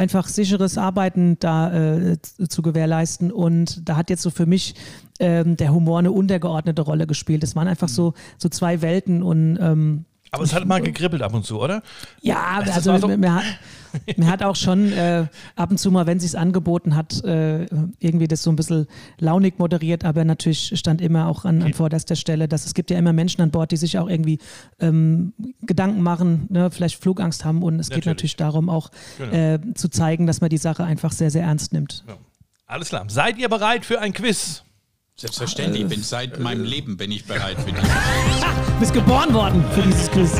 einfach 0.00 0.28
sicheres 0.28 0.78
Arbeiten 0.78 1.38
da 1.40 1.72
äh, 1.72 2.16
zu, 2.22 2.62
gewährleisten. 2.62 3.30
Und 3.30 3.86
da 3.86 3.96
hat 3.96 4.08
jetzt 4.08 4.22
so 4.22 4.30
für 4.30 4.46
mich 4.46 4.74
ähm, 5.20 5.58
der 5.58 5.74
Humor 5.74 5.98
eine 5.98 6.10
untergeordnete 6.10 6.80
Rolle 6.80 7.06
gespielt. 7.06 7.44
Es 7.44 7.54
waren 7.54 7.68
einfach 7.68 7.88
so, 7.88 8.14
so 8.38 8.48
zwei 8.48 8.80
Welten 8.80 9.22
und 9.22 9.58
ähm, 9.60 10.06
aber 10.30 10.44
es 10.44 10.54
hat 10.54 10.64
mal 10.66 10.80
gekribbelt 10.80 11.22
ab 11.22 11.34
und 11.34 11.44
zu, 11.44 11.60
oder? 11.60 11.82
ja, 12.22 12.62
Das 12.64 12.76
also 12.76 12.92
war 12.92 13.00
so- 13.00 13.08
mir, 13.08 13.18
mir, 13.18 13.34
hat, 13.34 13.44
mir 14.16 14.26
hat 14.28 14.42
auch 14.42 14.54
schon 14.56 14.92
äh, 14.92 15.26
ab 15.56 15.70
und 15.72 15.78
zu 15.78 15.90
mal, 15.90 16.06
wenn 16.06 16.20
sie 16.20 16.26
es 16.26 16.34
angeboten 16.36 16.94
hat, 16.94 17.24
äh, 17.24 17.66
irgendwie 17.98 18.28
das 18.28 18.42
so 18.44 18.50
ein 18.50 18.56
bisschen 18.56 18.86
launig 19.18 19.58
moderiert, 19.58 20.04
aber 20.04 20.24
natürlich 20.24 20.72
stand 20.78 21.00
immer 21.00 21.26
auch 21.26 21.44
an, 21.44 21.62
an 21.62 21.74
vorderster 21.74 22.14
Stelle, 22.16 22.46
dass 22.46 22.64
es 22.66 22.74
gibt 22.74 22.90
ja 22.90 22.98
immer 22.98 23.12
Menschen 23.12 23.40
an 23.42 23.50
Bord, 23.50 23.72
die 23.72 23.76
sich 23.76 23.98
auch 23.98 24.08
irgendwie 24.08 24.38
ähm, 24.78 25.32
Gedanken 25.62 26.02
machen, 26.02 26.46
ne, 26.50 26.70
vielleicht 26.70 27.02
Flugangst 27.02 27.44
haben 27.44 27.62
und 27.62 27.80
es 27.80 27.88
geht 27.88 27.98
Natürlich. 28.06 28.06
natürlich 28.06 28.36
darum 28.36 28.68
auch 28.70 28.90
Genau. 29.18 29.32
äh, 29.32 29.58
zu 29.74 29.88
zeigen, 29.88 30.26
dass 30.26 30.40
man 30.40 30.50
die 30.50 30.58
Sache 30.58 30.84
einfach 30.84 31.10
sehr, 31.12 31.30
sehr 31.30 31.42
ernst 31.42 31.72
nimmt. 31.72 32.04
Alles 32.66 32.88
klar. 32.90 33.04
Seid 33.08 33.36
ihr 33.38 33.48
bereit 33.48 33.84
für 33.84 34.00
ein 34.00 34.12
Quiz? 34.12 34.62
Selbstverständlich, 35.20 35.86
bin 35.86 36.02
seit 36.02 36.38
meinem 36.40 36.64
Leben 36.64 36.96
bin 36.96 37.12
ich 37.12 37.26
bereit 37.26 37.58
für 37.62 37.72
das. 37.72 37.82
Du 37.84 38.72
bist 38.80 38.94
geboren 38.94 39.34
worden 39.34 39.62
für 39.74 39.82
dieses 39.82 40.10
Quiz. 40.10 40.32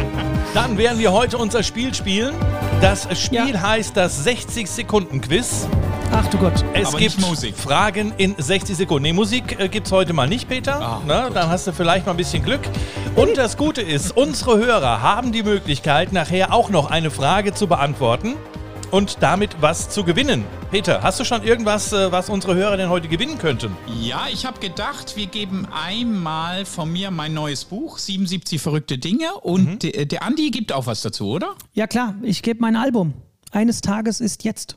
Dann 0.54 0.78
werden 0.78 0.98
wir 0.98 1.12
heute 1.12 1.36
unser 1.36 1.62
Spiel 1.62 1.92
spielen. 1.92 2.34
Das 2.80 3.06
Spiel 3.22 3.50
Ja. 3.52 3.60
heißt 3.60 3.94
das 3.94 4.26
60-Sekunden-Quiz. 4.26 5.68
Ach 6.12 6.26
du 6.28 6.38
Gott. 6.38 6.64
Es 6.72 6.88
Aber 6.88 6.96
gibt 6.98 7.18
nicht 7.18 7.28
Musik. 7.28 7.54
Fragen 7.58 8.14
in 8.16 8.34
60 8.38 8.74
Sekunden. 8.74 9.02
Nee, 9.02 9.12
Musik 9.12 9.60
äh, 9.60 9.68
gibt 9.68 9.84
es 9.86 9.92
heute 9.92 10.14
mal 10.14 10.26
nicht, 10.26 10.48
Peter. 10.48 10.80
Ah, 10.80 11.02
Na, 11.06 11.28
dann 11.28 11.50
hast 11.50 11.66
du 11.66 11.72
vielleicht 11.74 12.06
mal 12.06 12.12
ein 12.12 12.16
bisschen 12.16 12.42
Glück. 12.42 12.62
Und 13.16 13.36
das 13.36 13.58
Gute 13.58 13.82
ist, 13.82 14.16
unsere 14.16 14.56
Hörer 14.56 15.02
haben 15.02 15.30
die 15.30 15.42
Möglichkeit, 15.42 16.14
nachher 16.14 16.54
auch 16.54 16.70
noch 16.70 16.90
eine 16.90 17.10
Frage 17.10 17.52
zu 17.52 17.66
beantworten 17.66 18.34
und 18.90 19.18
damit 19.20 19.56
was 19.60 19.88
zu 19.90 20.04
gewinnen. 20.04 20.44
Peter, 20.70 21.02
hast 21.02 21.20
du 21.20 21.24
schon 21.24 21.42
irgendwas, 21.42 21.92
äh, 21.92 22.10
was 22.12 22.28
unsere 22.28 22.54
Hörer 22.54 22.76
denn 22.76 22.88
heute 22.88 23.08
gewinnen 23.08 23.38
könnten? 23.38 23.76
Ja, 24.00 24.26
ich 24.32 24.44
habe 24.46 24.60
gedacht, 24.60 25.16
wir 25.16 25.26
geben 25.26 25.66
einmal 25.72 26.64
von 26.64 26.90
mir 26.92 27.10
mein 27.10 27.34
neues 27.34 27.64
Buch, 27.64 27.98
77 27.98 28.60
verrückte 28.60 28.98
Dinge. 28.98 29.34
Und 29.42 29.82
der, 29.82 30.06
der 30.06 30.22
Andi 30.22 30.50
gibt 30.50 30.72
auch 30.72 30.86
was 30.86 31.02
dazu, 31.02 31.28
oder? 31.28 31.54
Ja 31.72 31.86
klar, 31.86 32.14
ich 32.22 32.42
gebe 32.42 32.60
mein 32.60 32.76
Album. 32.76 33.14
Eines 33.52 33.80
Tages 33.80 34.20
ist 34.20 34.44
jetzt. 34.44 34.76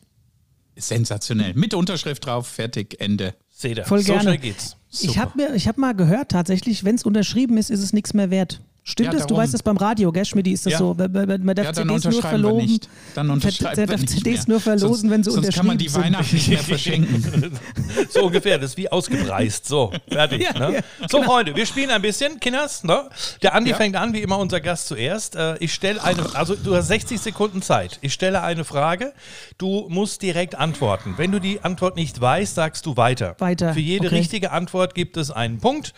Sensationell. 0.75 1.53
Mit 1.53 1.73
Unterschrift 1.73 2.25
drauf, 2.25 2.47
fertig, 2.47 2.99
Ende. 2.99 3.35
Seht 3.49 3.77
ihr, 3.77 3.85
Voll 3.85 3.99
so 3.99 4.13
gerne. 4.13 4.21
schnell 4.21 4.37
geht's. 4.39 4.77
Ich 5.01 5.17
habe 5.17 5.31
mir, 5.35 5.55
ich 5.55 5.67
habe 5.67 5.79
mal 5.79 5.93
gehört, 5.93 6.29
tatsächlich, 6.31 6.83
wenn 6.83 6.95
es 6.95 7.03
unterschrieben 7.03 7.57
ist, 7.57 7.69
ist 7.69 7.81
es 7.81 7.93
nichts 7.93 8.13
mehr 8.13 8.29
wert. 8.29 8.61
Stimmt 8.85 9.13
Ja? 9.13 9.19
Du 9.19 9.19
darum. 9.19 9.37
weißt 9.37 9.53
es 9.53 9.63
beim 9.63 9.77
Radio, 9.77 10.11
gell, 10.11 10.25
Schmidt? 10.25 10.45
Ist 10.47 10.65
das 10.65 10.73
Ja. 10.73 10.79
so? 10.79 10.93
Man 10.93 11.11
man 11.43 11.55
darf 11.55 11.65
Ja, 11.67 11.71
dann 11.71 11.87
CDs 11.87 12.03
nur 12.13 12.21
verloben. 12.21 12.65
nicht. 12.65 12.89
Dann 13.15 13.29
unterschreiben 13.29 13.87
darf 13.87 14.01
nicht 14.01 14.09
CDs 14.09 14.47
mehr. 14.47 14.55
nur 14.55 14.59
verlosen, 14.59 15.09
sonst, 15.09 15.09
wenn 15.09 15.23
sie 15.23 15.31
Sonst 15.31 15.53
kann 15.53 15.65
man 15.67 15.77
die 15.77 15.87
unterschrieben 15.87 16.13
sind. 16.13 16.15
Weihnachten 16.15 16.35
nicht 16.35 16.47
mehr 16.49 16.57
verschenken. 16.59 17.59
So 18.09 18.25
ungefähr, 18.25 18.57
das 18.57 18.71
ist 18.71 18.77
wie 18.77 18.91
ausgepreist. 18.91 19.65
So, 19.67 19.91
fertig. 20.09 20.41
Ja, 20.43 20.53
ne? 20.69 20.75
ja, 20.77 21.07
so, 21.09 21.23
Freunde, 21.23 21.55
wir 21.55 21.65
spielen 21.65 21.89
ein 21.91 22.01
bisschen, 22.01 22.39
Kinders. 22.39 22.83
Ne? 22.83 23.09
Der 23.41 23.55
Andi 23.55 23.71
Ja. 23.71 23.77
fängt 23.77 23.95
an, 23.95 24.13
wie 24.13 24.21
immer 24.21 24.37
unser 24.37 24.59
Gast 24.59 24.87
zuerst. 24.87 25.35
Äh, 25.35 25.57
ich 25.59 25.73
stelle 25.73 26.03
eine, 26.03 26.35
also 26.35 26.55
du 26.55 26.75
hast 26.75 26.87
60 26.87 27.19
Sekunden 27.21 27.61
Zeit. 27.61 27.99
Ich 28.01 28.13
stelle 28.13 28.41
eine 28.43 28.65
Frage. 28.65 29.13
Du 29.57 29.87
musst 29.89 30.21
direkt 30.21 30.55
antworten. 30.55 31.13
Wenn 31.17 31.31
du 31.31 31.39
die 31.39 31.61
Antwort 31.63 31.95
nicht 31.95 32.19
weißt, 32.19 32.55
sagst 32.55 32.85
du 32.85 32.97
weiter. 32.97 33.35
Weiter, 33.39 33.73
Für 33.73 33.79
jede 33.79 34.07
okay. 34.07 34.15
richtige 34.17 34.51
Antwort 34.51 34.93
gibt 34.95 35.15
es 35.17 35.31
einen 35.31 35.59
Punkt. 35.59 35.93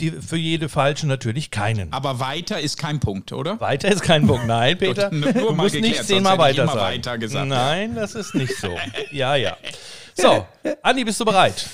Die, 0.00 0.10
für 0.10 0.36
jede 0.38 0.68
falsche 0.68 1.06
natürlich 1.06 1.50
keinen. 1.50 1.92
Aber 1.92 2.18
weiter 2.22 2.60
ist 2.60 2.78
kein 2.78 3.00
Punkt, 3.00 3.32
oder? 3.32 3.60
Weiter 3.60 3.88
ist 3.88 4.02
kein 4.02 4.26
Punkt. 4.26 4.46
Nein, 4.46 4.78
Peter. 4.78 5.10
Gut, 5.10 5.20
nur 5.20 5.32
du 5.32 5.40
mal 5.52 5.62
musst 5.64 5.74
geklärt, 5.74 5.96
nicht 5.98 6.06
zehnmal 6.06 6.38
weiter 6.38 6.62
immer 6.62 6.72
sagen. 6.72 6.84
weiter 6.96 7.18
gesagt. 7.18 7.48
Nein, 7.48 7.94
das 7.94 8.14
ist 8.14 8.34
nicht 8.34 8.56
so. 8.56 8.78
Ja, 9.10 9.34
ja. 9.36 9.56
So, 10.14 10.46
Andi, 10.82 11.04
bist 11.04 11.18
du 11.20 11.24
bereit? 11.24 11.66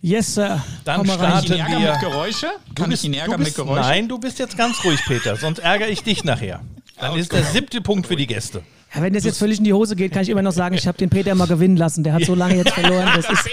Yes, 0.00 0.34
Sir. 0.34 0.60
Dann 0.84 1.06
starten 1.06 1.44
ich 1.44 1.50
ihn 1.52 1.60
ärgern 1.60 1.82
wir. 1.82 1.92
mit 1.92 2.00
Geräusche? 2.00 2.50
Du 2.68 2.82
Kann 2.82 2.90
bist, 2.90 3.04
ich 3.04 3.08
ihn 3.08 3.12
du 3.12 3.18
ärgern 3.20 3.36
bist, 3.38 3.56
mit 3.56 3.66
Geräusche? 3.66 3.80
Nein, 3.88 4.08
du 4.08 4.18
bist 4.18 4.38
jetzt 4.40 4.56
ganz 4.58 4.84
ruhig, 4.84 5.00
Peter, 5.06 5.36
sonst 5.36 5.60
ärgere 5.60 5.88
ich 5.88 6.02
dich 6.02 6.24
nachher. 6.24 6.60
Dann 7.02 7.16
ist 7.16 7.32
der 7.32 7.42
siebte 7.42 7.80
Punkt 7.80 8.06
für 8.06 8.14
die 8.14 8.28
Gäste. 8.28 8.62
Ja, 8.94 9.02
wenn 9.02 9.12
das 9.12 9.24
jetzt 9.24 9.38
völlig 9.40 9.58
in 9.58 9.64
die 9.64 9.72
Hose 9.72 9.96
geht, 9.96 10.12
kann 10.12 10.22
ich 10.22 10.28
immer 10.28 10.40
noch 10.40 10.52
sagen, 10.52 10.76
ich 10.76 10.86
habe 10.86 10.96
den 10.96 11.10
Peter 11.10 11.34
mal 11.34 11.48
gewinnen 11.48 11.76
lassen. 11.76 12.04
Der 12.04 12.12
hat 12.12 12.24
so 12.24 12.36
lange 12.36 12.54
jetzt 12.58 12.70
verloren. 12.70 13.08
Das 13.16 13.28
ist. 13.28 13.48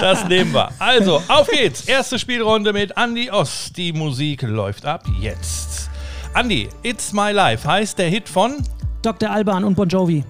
Das 0.00 0.28
nehmen 0.28 0.52
wir. 0.52 0.70
Also, 0.78 1.20
auf 1.26 1.48
geht's. 1.48 1.80
Erste 1.88 2.16
Spielrunde 2.18 2.72
mit 2.72 2.92
Andy 2.96 3.28
Ost. 3.32 3.76
Die 3.76 3.92
Musik 3.92 4.42
läuft 4.42 4.86
ab 4.86 5.04
jetzt. 5.20 5.90
Andy, 6.36 6.68
It's 6.84 7.12
My 7.12 7.32
Life 7.32 7.66
heißt 7.68 7.98
der 7.98 8.08
Hit 8.08 8.28
von, 8.28 8.54
Dr. 9.02 9.28
Alban 9.28 9.64
und 9.64 9.74
Bon 9.74 9.88
Jovi. 9.88 10.22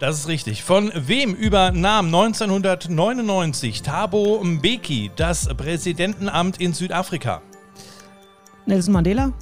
das 0.00 0.18
ist 0.18 0.28
richtig, 0.28 0.62
von 0.64 0.92
wem 0.94 1.34
übernahm 1.34 2.06
1999 2.06 3.80
Thabo 3.82 4.44
Mbeki 4.44 5.12
das 5.16 5.48
Präsidentenamt 5.56 6.60
in 6.60 6.74
Südafrika? 6.74 7.40
Nelson 8.66 8.92
Mandela. 8.92 9.32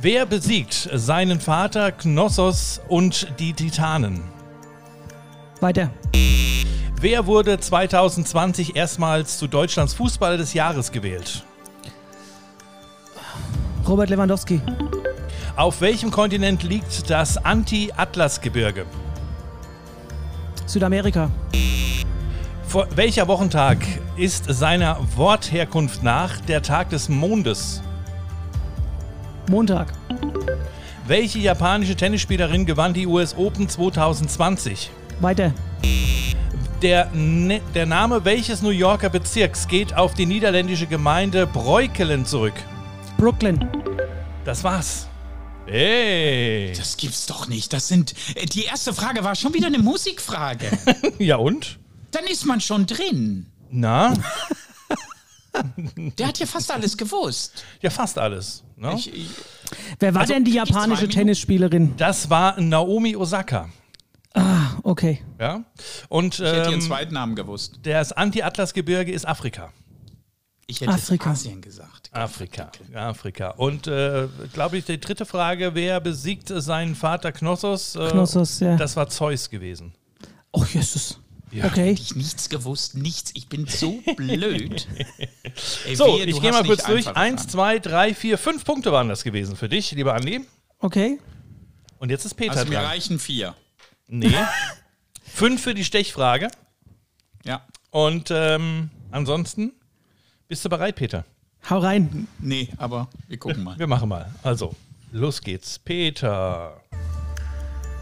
Wer 0.00 0.26
besiegt 0.26 0.88
seinen 0.94 1.40
Vater 1.40 1.90
Knossos 1.90 2.80
und 2.86 3.26
die 3.40 3.52
Titanen? 3.52 4.22
Weiter. 5.58 5.90
Wer 7.00 7.26
wurde 7.26 7.58
2020 7.58 8.76
erstmals 8.76 9.38
zu 9.38 9.48
Deutschlands 9.48 9.94
Fußballer 9.94 10.36
des 10.36 10.54
Jahres 10.54 10.92
gewählt? 10.92 11.42
Robert 13.88 14.10
Lewandowski. 14.10 14.60
Auf 15.56 15.80
welchem 15.80 16.12
Kontinent 16.12 16.62
liegt 16.62 17.10
das 17.10 17.36
Anti-Atlas-Gebirge? 17.36 18.86
Südamerika. 20.66 21.28
Vor 22.68 22.86
welcher 22.94 23.26
Wochentag 23.26 23.78
ist 24.16 24.44
seiner 24.46 24.96
Wortherkunft 25.16 26.04
nach 26.04 26.40
der 26.42 26.62
Tag 26.62 26.90
des 26.90 27.08
Mondes? 27.08 27.82
Montag. 29.48 29.92
Welche 31.06 31.38
japanische 31.38 31.96
Tennisspielerin 31.96 32.66
gewann 32.66 32.92
die 32.94 33.06
US 33.06 33.34
Open 33.36 33.68
2020? 33.68 34.90
Weiter. 35.20 35.52
Der, 36.82 37.10
ne 37.12 37.60
der 37.74 37.86
Name 37.86 38.24
welches 38.24 38.62
New 38.62 38.68
Yorker 38.70 39.08
Bezirks 39.08 39.66
geht 39.66 39.94
auf 39.96 40.14
die 40.14 40.26
niederländische 40.26 40.86
Gemeinde 40.86 41.46
Breukelen 41.46 42.24
zurück? 42.24 42.52
Brooklyn. 43.16 43.68
Das 44.44 44.62
war's. 44.62 45.08
Hey. 45.66 46.72
Das 46.76 46.96
gibt's 46.96 47.26
doch 47.26 47.48
nicht. 47.48 47.72
Das 47.72 47.88
sind. 47.88 48.14
äh, 48.36 48.46
Die 48.46 48.64
erste 48.64 48.94
Frage 48.94 49.24
war 49.24 49.34
schon 49.34 49.54
wieder 49.54 49.66
eine 49.66 49.78
Musikfrage. 49.78 50.66
Ja 51.18 51.36
und? 51.36 51.78
Dann 52.12 52.24
ist 52.24 52.46
man 52.46 52.60
schon 52.60 52.86
drin. 52.86 53.46
Na? 53.70 54.14
Der 56.18 56.28
hat 56.28 56.38
ja 56.38 56.46
fast 56.46 56.70
alles 56.70 56.96
gewusst. 56.96 57.64
Ja, 57.80 57.90
fast 57.90 58.18
alles. 58.18 58.62
Ne? 58.76 58.94
Ich, 58.96 59.12
ich, 59.12 59.30
Wer 59.98 60.14
war 60.14 60.22
Also, 60.22 60.34
denn 60.34 60.44
die 60.44 60.52
japanische? 60.52 61.08
Tennisspielerin? 61.08 61.94
Das 61.96 62.30
war 62.30 62.60
Naomi 62.60 63.16
Osaka. 63.16 63.68
Ah, 64.34 64.76
okay. 64.82 65.22
Ja? 65.40 65.64
Und 66.08 66.34
ich 66.34 66.40
hätte 66.40 66.70
ihren 66.70 66.74
ähm, 66.74 66.80
zweiten 66.80 67.14
Namen 67.14 67.34
gewusst. 67.34 67.80
das 67.82 68.12
Anti-Atlas-Gebirge 68.12 69.10
ist 69.10 69.26
Afrika. 69.26 69.72
Ich 70.66 70.82
hätte 70.82 70.92
Afrika. 70.92 71.30
Asien 71.30 71.62
gesagt. 71.62 72.10
Afrika. 72.12 72.70
Afrika. 72.94 73.50
Und 73.52 73.86
äh, 73.86 74.28
glaube 74.52 74.76
ich, 74.76 74.84
die 74.84 75.00
dritte 75.00 75.24
Frage, 75.24 75.74
wer 75.74 75.98
besiegt 76.00 76.48
seinen 76.54 76.94
Vater 76.94 77.32
Knossos? 77.32 77.96
Äh, 77.96 78.10
Knossos, 78.10 78.60
ja. 78.60 78.76
Das 78.76 78.94
war 78.94 79.08
Zeus 79.08 79.48
gewesen. 79.48 79.94
Oh, 80.52 80.64
Jesus. 80.64 81.18
Ja. 81.50 81.64
Okay. 81.66 81.92
Ich 81.92 82.14
nichts 82.14 82.48
gewusst, 82.48 82.94
nichts. 82.94 83.30
Ich 83.34 83.48
bin 83.48 83.66
so 83.66 84.00
blöd. 84.16 84.86
Ey, 85.86 85.96
So, 85.96 86.06
wehe, 86.18 86.24
ich 86.26 86.40
gehe 86.40 86.52
mal 86.52 86.64
kurz 86.64 86.84
durch. 86.84 87.06
Eins, 87.08 87.46
zwei, 87.48 87.78
drei, 87.78 88.14
vier, 88.14 88.36
fünf 88.38 88.64
Punkte 88.64 88.92
waren 88.92 89.08
das 89.08 89.24
gewesen 89.24 89.56
für 89.56 89.68
dich, 89.68 89.90
lieber 89.92 90.14
Andi. 90.14 90.40
Okay. 90.80 91.18
Und 91.98 92.10
jetzt 92.10 92.24
ist 92.24 92.34
Peter 92.34 92.52
Also 92.52 92.66
mir 92.66 92.76
dran. 92.76 92.84
reichen 92.86 93.18
vier. 93.18 93.54
Nee. 94.08 94.34
fünf 95.24 95.62
für 95.62 95.74
die 95.74 95.84
Stechfrage. 95.84 96.48
Ja. 97.44 97.62
Und 97.90 98.30
ähm, 98.30 98.90
ansonsten, 99.10 99.72
bist 100.48 100.64
du 100.64 100.68
bereit, 100.68 100.96
Peter? 100.96 101.24
Hau 101.68 101.78
rein. 101.78 102.28
Nee, 102.38 102.68
aber 102.76 103.08
wir 103.26 103.38
gucken 103.38 103.64
mal. 103.64 103.78
Wir 103.78 103.86
machen 103.86 104.08
mal. 104.08 104.32
Also, 104.42 104.74
los 105.10 105.40
geht's. 105.40 105.78
Peter. 105.78 106.80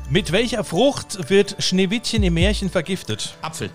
Mit 0.09 0.31
welcher 0.31 0.63
Frucht 0.63 1.31
wird 1.31 1.57
Schneewittchen 1.59 2.23
im 2.23 2.35
Märchen 2.35 2.71
vergiftet? 2.71 3.35
Apfel. 3.43 3.71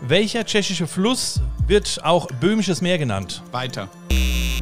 Welcher 0.00 0.44
tschechische 0.44 0.86
Fluss 0.86 1.40
wird 1.66 2.04
auch 2.04 2.28
Böhmisches 2.40 2.80
Meer 2.80 2.98
genannt? 2.98 3.42
Weiter. 3.50 3.88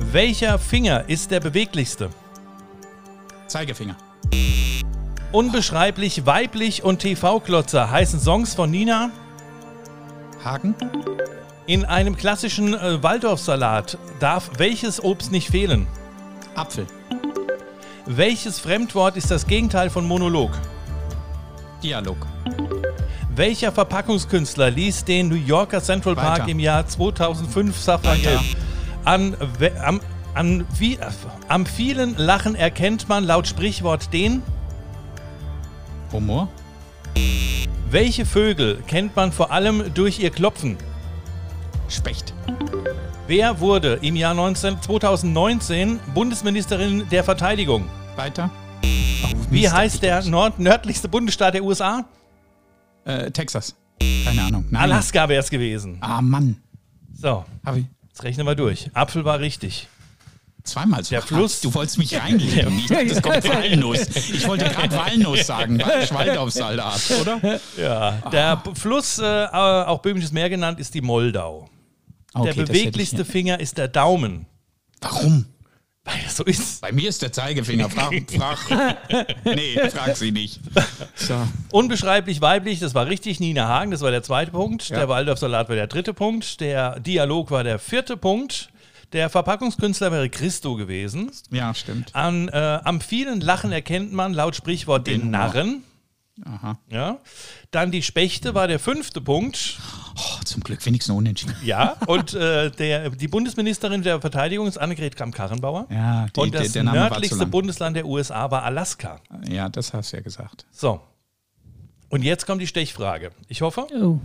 Welcher 0.00 0.58
Finger 0.58 1.06
ist 1.06 1.30
der 1.30 1.40
beweglichste? 1.40 2.08
Zeigefinger. 3.48 3.96
Unbeschreiblich 5.30 6.24
weiblich 6.24 6.82
und 6.82 7.00
TV-Klotzer 7.00 7.90
heißen 7.90 8.18
Songs 8.18 8.54
von 8.54 8.70
Nina. 8.70 9.10
Haken. 10.42 10.74
In 11.66 11.84
einem 11.84 12.16
klassischen 12.16 12.72
äh, 12.72 13.02
Waldorfsalat 13.02 13.98
darf 14.20 14.52
welches 14.56 15.04
Obst 15.04 15.32
nicht 15.32 15.50
fehlen? 15.50 15.86
Apfel. 16.54 16.86
Welches 18.06 18.58
Fremdwort 18.58 19.18
ist 19.18 19.30
das 19.30 19.46
Gegenteil 19.46 19.90
von 19.90 20.06
Monolog? 20.06 20.52
Dialog. 21.82 22.16
Welcher 23.34 23.70
Verpackungskünstler 23.70 24.70
ließ 24.70 25.04
den 25.04 25.28
New 25.28 25.36
Yorker 25.36 25.80
Central 25.80 26.16
Park 26.16 26.40
Weiter. 26.40 26.48
im 26.48 26.58
Jahr 26.58 26.86
2005 26.86 27.78
Safran-Gelb? 27.78 28.40
Weiter. 28.40 28.58
An, 29.04 29.36
am, 29.84 30.00
an 30.34 30.66
wie, 30.78 30.98
am 31.46 31.64
vielen 31.64 32.16
Lachen 32.16 32.54
erkennt 32.54 33.08
man 33.08 33.24
laut 33.24 33.46
Sprichwort 33.46 34.12
den. 34.12 34.42
Humor. 36.12 36.48
Welche 37.90 38.26
Vögel 38.26 38.82
kennt 38.86 39.14
man 39.16 39.32
vor 39.32 39.50
allem 39.52 39.94
durch 39.94 40.18
ihr 40.18 40.30
Klopfen? 40.30 40.76
Specht. 41.88 42.34
Wer 43.28 43.60
wurde 43.60 43.98
im 44.02 44.16
Jahr 44.16 44.34
19, 44.34 44.82
2019 44.82 46.00
Bundesministerin 46.14 47.08
der 47.10 47.24
Verteidigung? 47.24 47.88
Weiter. 48.16 48.50
Wie 49.50 49.62
Mist, 49.62 49.72
heißt 49.72 50.02
der 50.02 50.22
nord 50.24 50.58
nördlichste 50.58 51.08
Bundesstaat 51.08 51.54
der 51.54 51.64
USA? 51.64 52.04
Äh, 53.04 53.30
Texas. 53.30 53.74
Keine 54.24 54.42
Ahnung. 54.42 54.66
Nein. 54.70 54.82
Alaska 54.82 55.28
wäre 55.28 55.40
es 55.42 55.50
gewesen. 55.50 55.98
Ah, 56.00 56.20
Mann. 56.20 56.56
So, 57.14 57.44
Hab 57.64 57.76
ich 57.76 57.86
jetzt 58.08 58.22
rechnen 58.22 58.46
wir 58.46 58.54
durch. 58.54 58.90
Apfel 58.94 59.24
war 59.24 59.40
richtig. 59.40 59.88
zweimal 60.62 61.02
so 61.02 61.10
Der. 61.10 61.22
Fluss- 61.22 61.60
Du 61.62 61.72
wolltest 61.74 61.98
mich 61.98 62.14
reinlegen. 62.20 62.78
Ich 62.78 62.86
dachte, 62.86 63.06
das 63.06 63.22
kommt 63.22 63.44
Walnuss. 63.48 64.06
Ich 64.16 64.46
wollte 64.46 64.66
gerade 64.66 64.94
Walnuss 64.96 65.46
sagen. 65.46 65.78
Waldorfsalat, 65.80 67.00
oder? 67.22 67.60
Ja, 67.76 68.10
der 68.30 68.56
B- 68.56 68.74
Fluss, 68.74 69.18
äh, 69.18 69.46
auch 69.52 70.00
Böhmisches 70.02 70.30
Meer 70.32 70.50
genannt, 70.50 70.78
ist 70.78 70.92
die 70.94 71.00
Moldau. 71.00 71.68
Okay, 72.34 72.52
der 72.52 72.62
beweglichste 72.64 73.22
ich- 73.22 73.28
Finger 73.28 73.58
ist 73.58 73.78
der 73.78 73.88
Daumen. 73.88 74.46
Warum? 75.00 75.46
Weil 76.08 76.22
das 76.24 76.36
so 76.36 76.44
ist. 76.44 76.80
Bei 76.80 76.90
mir 76.90 77.08
ist 77.08 77.20
der 77.20 77.32
Zeigefinger. 77.32 77.90
Frag, 77.90 78.14
frag. 78.30 78.58
Nee, 79.44 79.78
frag 79.90 80.16
sie 80.16 80.32
nicht. 80.32 80.60
So. 81.14 81.36
Unbeschreiblich 81.70 82.40
weiblich, 82.40 82.80
das 82.80 82.94
war 82.94 83.06
richtig. 83.06 83.40
Nina 83.40 83.68
Hagen, 83.68 83.90
das 83.90 84.00
war 84.00 84.10
der 84.10 84.22
zweite 84.22 84.52
Punkt. 84.52 84.88
Ja. 84.88 84.96
Der 84.96 85.08
Waldorfsalat 85.08 85.68
war 85.68 85.76
der 85.76 85.86
dritte 85.86 86.14
Punkt. 86.14 86.60
Der 86.60 86.98
Dialog 87.00 87.50
war 87.50 87.62
der 87.62 87.78
vierte 87.78 88.16
Punkt. 88.16 88.70
Der 89.12 89.28
Verpackungskünstler 89.28 90.10
wäre 90.12 90.28
Christo 90.30 90.76
gewesen. 90.76 91.30
Ja, 91.50 91.74
stimmt. 91.74 92.14
An, 92.14 92.48
äh, 92.48 92.80
am 92.84 93.00
vielen 93.00 93.40
Lachen 93.40 93.72
erkennt 93.72 94.12
man 94.12 94.32
laut 94.32 94.56
Sprichwort 94.56 95.06
den, 95.06 95.20
Den. 95.20 95.30
Narren. 95.30 95.82
Aha. 96.44 96.78
Ja. 96.90 97.18
Dann 97.70 97.90
die 97.90 98.02
Spechte 98.02 98.54
war 98.54 98.68
der 98.68 98.78
fünfte 98.78 99.20
Punkt. 99.20 99.78
Oh, 100.20 100.40
zum 100.44 100.62
Glück 100.64 100.84
wenigstens 100.84 101.14
unentschieden. 101.14 101.54
Ja. 101.64 101.96
Und 102.06 102.34
äh, 102.34 102.70
der, 102.72 103.10
die 103.10 103.28
Bundesministerin 103.28 104.02
der 104.02 104.20
Verteidigung 104.20 104.66
ist 104.66 104.76
Annegret 104.76 105.14
Kramp-Karrenbauer. 105.14 105.86
Ja, 105.90 106.26
die, 106.34 106.40
Und 106.40 106.54
das 106.54 106.72
der, 106.72 106.82
der 106.82 106.92
nördlichste. 106.92 107.46
Bundesland 107.46 107.96
der 107.96 108.04
USA 108.06 108.50
war 108.50 108.64
Alaska. 108.64 109.20
Ja, 109.48 109.68
das 109.68 109.92
hast 109.92 110.12
du 110.12 110.16
ja 110.16 110.22
gesagt. 110.22 110.66
So. 110.72 111.00
Und 112.08 112.22
jetzt 112.24 112.46
kommt 112.46 112.60
die 112.62 112.66
Stechfrage. 112.66 113.30
Ich 113.48 113.60
hoffe. 113.62 113.86
Oh. 113.94 114.18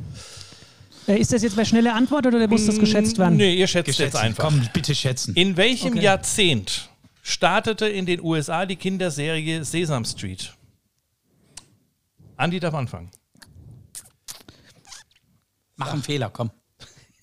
Äh, 1.07 1.17
ist 1.19 1.31
das 1.33 1.43
jetzt 1.43 1.55
bei 1.55 1.65
schnelle 1.65 1.93
Antwort 1.93 2.25
oder 2.25 2.47
muss 2.47 2.65
das 2.65 2.79
geschätzt 2.79 3.17
werden? 3.19 3.37
Nee, 3.37 3.53
ihr 3.53 3.67
schätzt 3.67 3.85
Geschätzt. 3.87 4.13
jetzt 4.15 4.23
einfach. 4.23 4.45
Komm, 4.45 4.67
bitte 4.73 4.95
schätzen. 4.95 5.35
In 5.35 5.57
welchem 5.57 5.93
Okay. 5.93 6.01
Jahrzehnt 6.03 6.89
startete 7.21 7.87
in 7.87 8.05
den 8.05 8.21
USA 8.21 8.65
die 8.65 8.77
Kinderserie 8.77 9.63
Sesame 9.63 10.05
Street? 10.05 10.53
Andi 12.37 12.59
darf 12.59 12.73
anfangen. 12.73 13.11
Mach 15.85 15.93
einen 15.93 16.03
Fehler, 16.03 16.29
komm. 16.29 16.51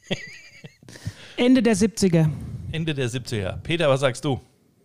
Ende 1.36 1.62
der 1.62 1.74
70er. 1.74 2.28
Ende 2.72 2.94
der 2.94 3.08
70er. 3.08 3.56
Peter, 3.62 3.88
was 3.88 4.00
sagst 4.00 4.24
du? 4.24 4.40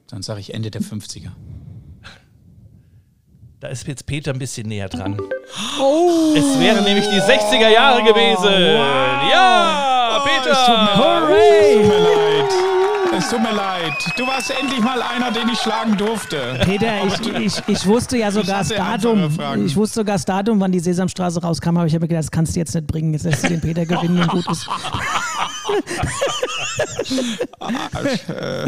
Dann 0.08 0.22
sage 0.22 0.40
ich 0.40 0.54
Ende 0.54 0.72
der 0.72 0.82
50er. 0.82 1.32
Da 3.62 3.70
ist 3.70 3.88
jetzt 3.88 4.06
Peter 4.06 4.32
ein 4.32 4.38
bisschen 4.38 4.68
näher 4.68 4.90
dran. 4.90 5.20
Oh. 5.80 6.34
Es 6.36 6.60
wären 6.60 6.84
nämlich 6.84 7.06
die 7.08 7.20
60er 7.20 7.70
Jahre 7.70 8.04
gewesen. 8.04 8.54
Ja, 9.32 10.24
Peter. 10.24 10.52
Es 10.52 10.66
tut 10.66 10.78
mir 10.78 12.16
leid. 12.16 12.25
Es 13.18 13.30
tut 13.30 13.42
mir 13.42 13.54
leid. 13.54 13.94
Du 14.18 14.28
warst 14.28 14.52
endlich 14.52 14.80
mal 14.82 15.02
einer, 15.02 15.32
den 15.32 15.48
ich 15.50 15.60
schlagen 15.60 15.98
durfte. 15.98 16.60
Peter, 16.66 17.04
ich, 17.06 17.28
ich, 17.36 17.62
ich 17.68 17.86
wusste 17.86 18.18
ja 18.18 18.32
sogar 18.32 18.60
das 18.60 18.70
Datum. 18.70 19.38
Ich 19.66 19.76
wusste 19.76 20.02
sogar 20.02 20.16
das 20.16 20.26
Datum, 20.26 20.60
wann 20.60 20.72
die 20.72 20.80
Sesamstraße 20.80 21.42
rauskam, 21.42 21.78
aber 21.78 21.88
ich 21.88 21.94
habe 21.94 22.04
mir 22.04 22.08
gedacht, 22.10 22.26
das 22.26 22.32
kannst 22.32 22.56
du 22.56 22.60
jetzt 22.60 22.76
nicht 22.76 22.88
bringen. 22.88 23.14
Jetzt 23.14 23.24
lässt 23.24 23.44
du 23.44 23.50
den 23.50 23.62
Peter 23.62 23.86
gewinnen 23.86 24.22
und 24.22 24.28
gut 24.30 24.50
ist. 24.52 24.68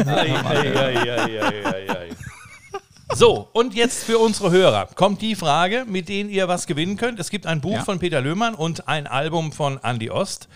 Ei. 0.06 2.10
So, 3.14 3.48
und 3.52 3.74
jetzt 3.74 4.04
für 4.04 4.18
unsere 4.18 4.50
Hörer 4.50 4.86
kommt 4.94 5.22
die 5.22 5.34
Frage, 5.34 5.84
mit 5.88 6.08
denen 6.08 6.30
ihr 6.30 6.46
was 6.48 6.66
gewinnen 6.66 6.96
könnt. 6.96 7.18
Es 7.18 7.30
gibt 7.30 7.46
ein 7.46 7.60
Buch 7.60 7.76
Ja. 7.76 7.84
von 7.84 7.98
Peter 7.98 8.20
Löhmann 8.20 8.54
und 8.54 8.86
ein 8.88 9.06
Album 9.06 9.52
von 9.52 9.78
Andy 9.82 10.10
Ost. 10.10 10.48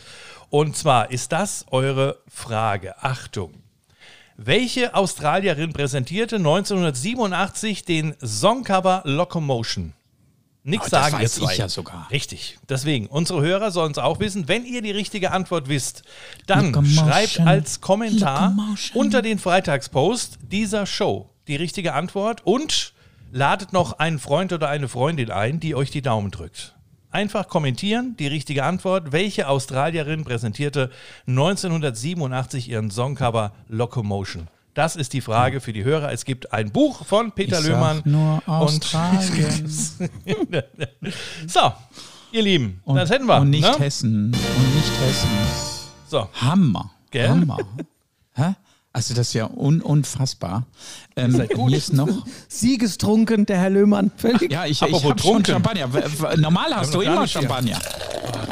Und 0.50 0.76
zwar 0.76 1.11
ist 1.11 1.33
das 1.33 1.64
eure 1.70 2.18
Frage. 2.28 2.94
Achtung. 3.02 3.62
Welche 4.37 4.95
Australierin 4.95 5.73
präsentierte 5.73 6.37
1987 6.37 7.85
den 7.85 8.14
Songcover 8.25 9.03
Locomotion? 9.05 9.92
Nichts 10.64 10.87
Oh, 10.87 10.90
das 10.90 11.01
sagen, 11.11 11.16
ihr 11.16 11.23
weiß 11.25 11.38
ich 11.38 11.45
zwei. 11.45 11.55
ja 11.57 11.68
sogar. 11.68 12.09
Richtig. 12.11 12.59
Deswegen, 12.68 13.07
unsere 13.09 13.42
Hörer 13.42 13.73
sollen 13.73 13.90
es 13.92 13.99
auch 13.99 14.21
wissen. 14.21 14.47
Wenn 14.47 14.64
ihr 14.64 14.81
die 14.81 14.92
richtige 14.92 15.33
Antwort 15.33 15.68
wisst, 15.68 16.05
dann 16.47 16.66
Locomotion. 16.66 17.09
schreibt 17.09 17.40
als 17.40 17.81
Kommentar 17.81 18.51
Locomotion. 18.51 19.01
unter 19.01 19.23
den 19.23 19.38
Freitagspost 19.40 20.38
dieser 20.42 20.87
Show 20.87 21.29
die 21.49 21.57
richtige 21.57 21.95
Antwort 21.95 22.47
und 22.47 22.92
ladet 23.33 23.73
noch 23.73 23.99
einen 23.99 24.21
Freund 24.21 24.53
oder 24.53 24.68
eine 24.68 24.88
Freundin 24.88 25.31
ein, 25.33 25.59
die 25.59 25.75
euch 25.75 25.90
die 25.90 26.03
Daumen 26.03 26.31
drückt. 26.31 26.77
Einfach 27.12 27.46
kommentieren, 27.48 28.16
die 28.18 28.27
richtige 28.27 28.64
Antwort. 28.64 29.12
Welche 29.12 29.46
Australierin 29.46 30.25
präsentierte 30.25 30.90
1987 31.27 32.70
ihren 32.70 32.90
Songcover 32.90 33.53
Locomotion? 33.68 34.48
Das 34.75 34.96
ist 34.96 35.12
die 35.12 35.20
Frage 35.20 35.61
für 35.61 35.75
die 35.75 35.85
Hörer. 35.85 36.11
Es 36.12 36.25
gibt 36.25 36.55
ein 36.55 36.72
Buch 36.72 37.05
von 37.05 37.33
Peter 37.33 37.61
Ich 37.61 37.66
Löhmann. 37.66 38.01
nur 38.07 38.37
und 38.37 38.48
Australien. 38.48 39.68
so, 41.46 41.72
ihr 42.33 42.42
Lieben, 42.42 42.81
Und, 42.85 42.96
das 42.96 43.11
hätten 43.11 43.27
wir. 43.27 43.37
und 43.40 43.51
nicht 43.51 43.70
ne? 43.70 43.79
Hessen. 43.79 44.25
Und 44.35 44.75
nicht 44.75 44.92
Hessen. 45.03 45.29
So, 46.09 46.27
Hammer. 46.40 46.90
Gell? 47.11 47.29
Hammer. 47.29 47.59
Hä? 48.35 48.55
Also 48.94 49.14
das 49.14 49.28
ist 49.28 49.35
ja 49.35 49.46
un 49.46 49.81
unfassbar. 49.81 50.66
Ähm. 51.16 51.46
Hier 51.68 51.76
ist 51.76 51.92
noch. 51.94 52.26
Siegestrunken, 52.48 53.46
der 53.46 53.59
Herr 53.59 53.70
Löhmann. 53.70 54.11
Völlig. 54.16 54.52
Ja, 54.52 54.66
ich, 54.66 54.83
ich 54.83 55.05
habe 55.05 55.18
schon. 55.18 55.44
Champagner. 55.44 55.88
Normal 56.37 56.76
hast 56.76 56.94
du 56.94 57.00
immer 57.00 57.22
nicht 57.22 57.33
hier. 57.33 57.42
Champagner. 57.42 57.78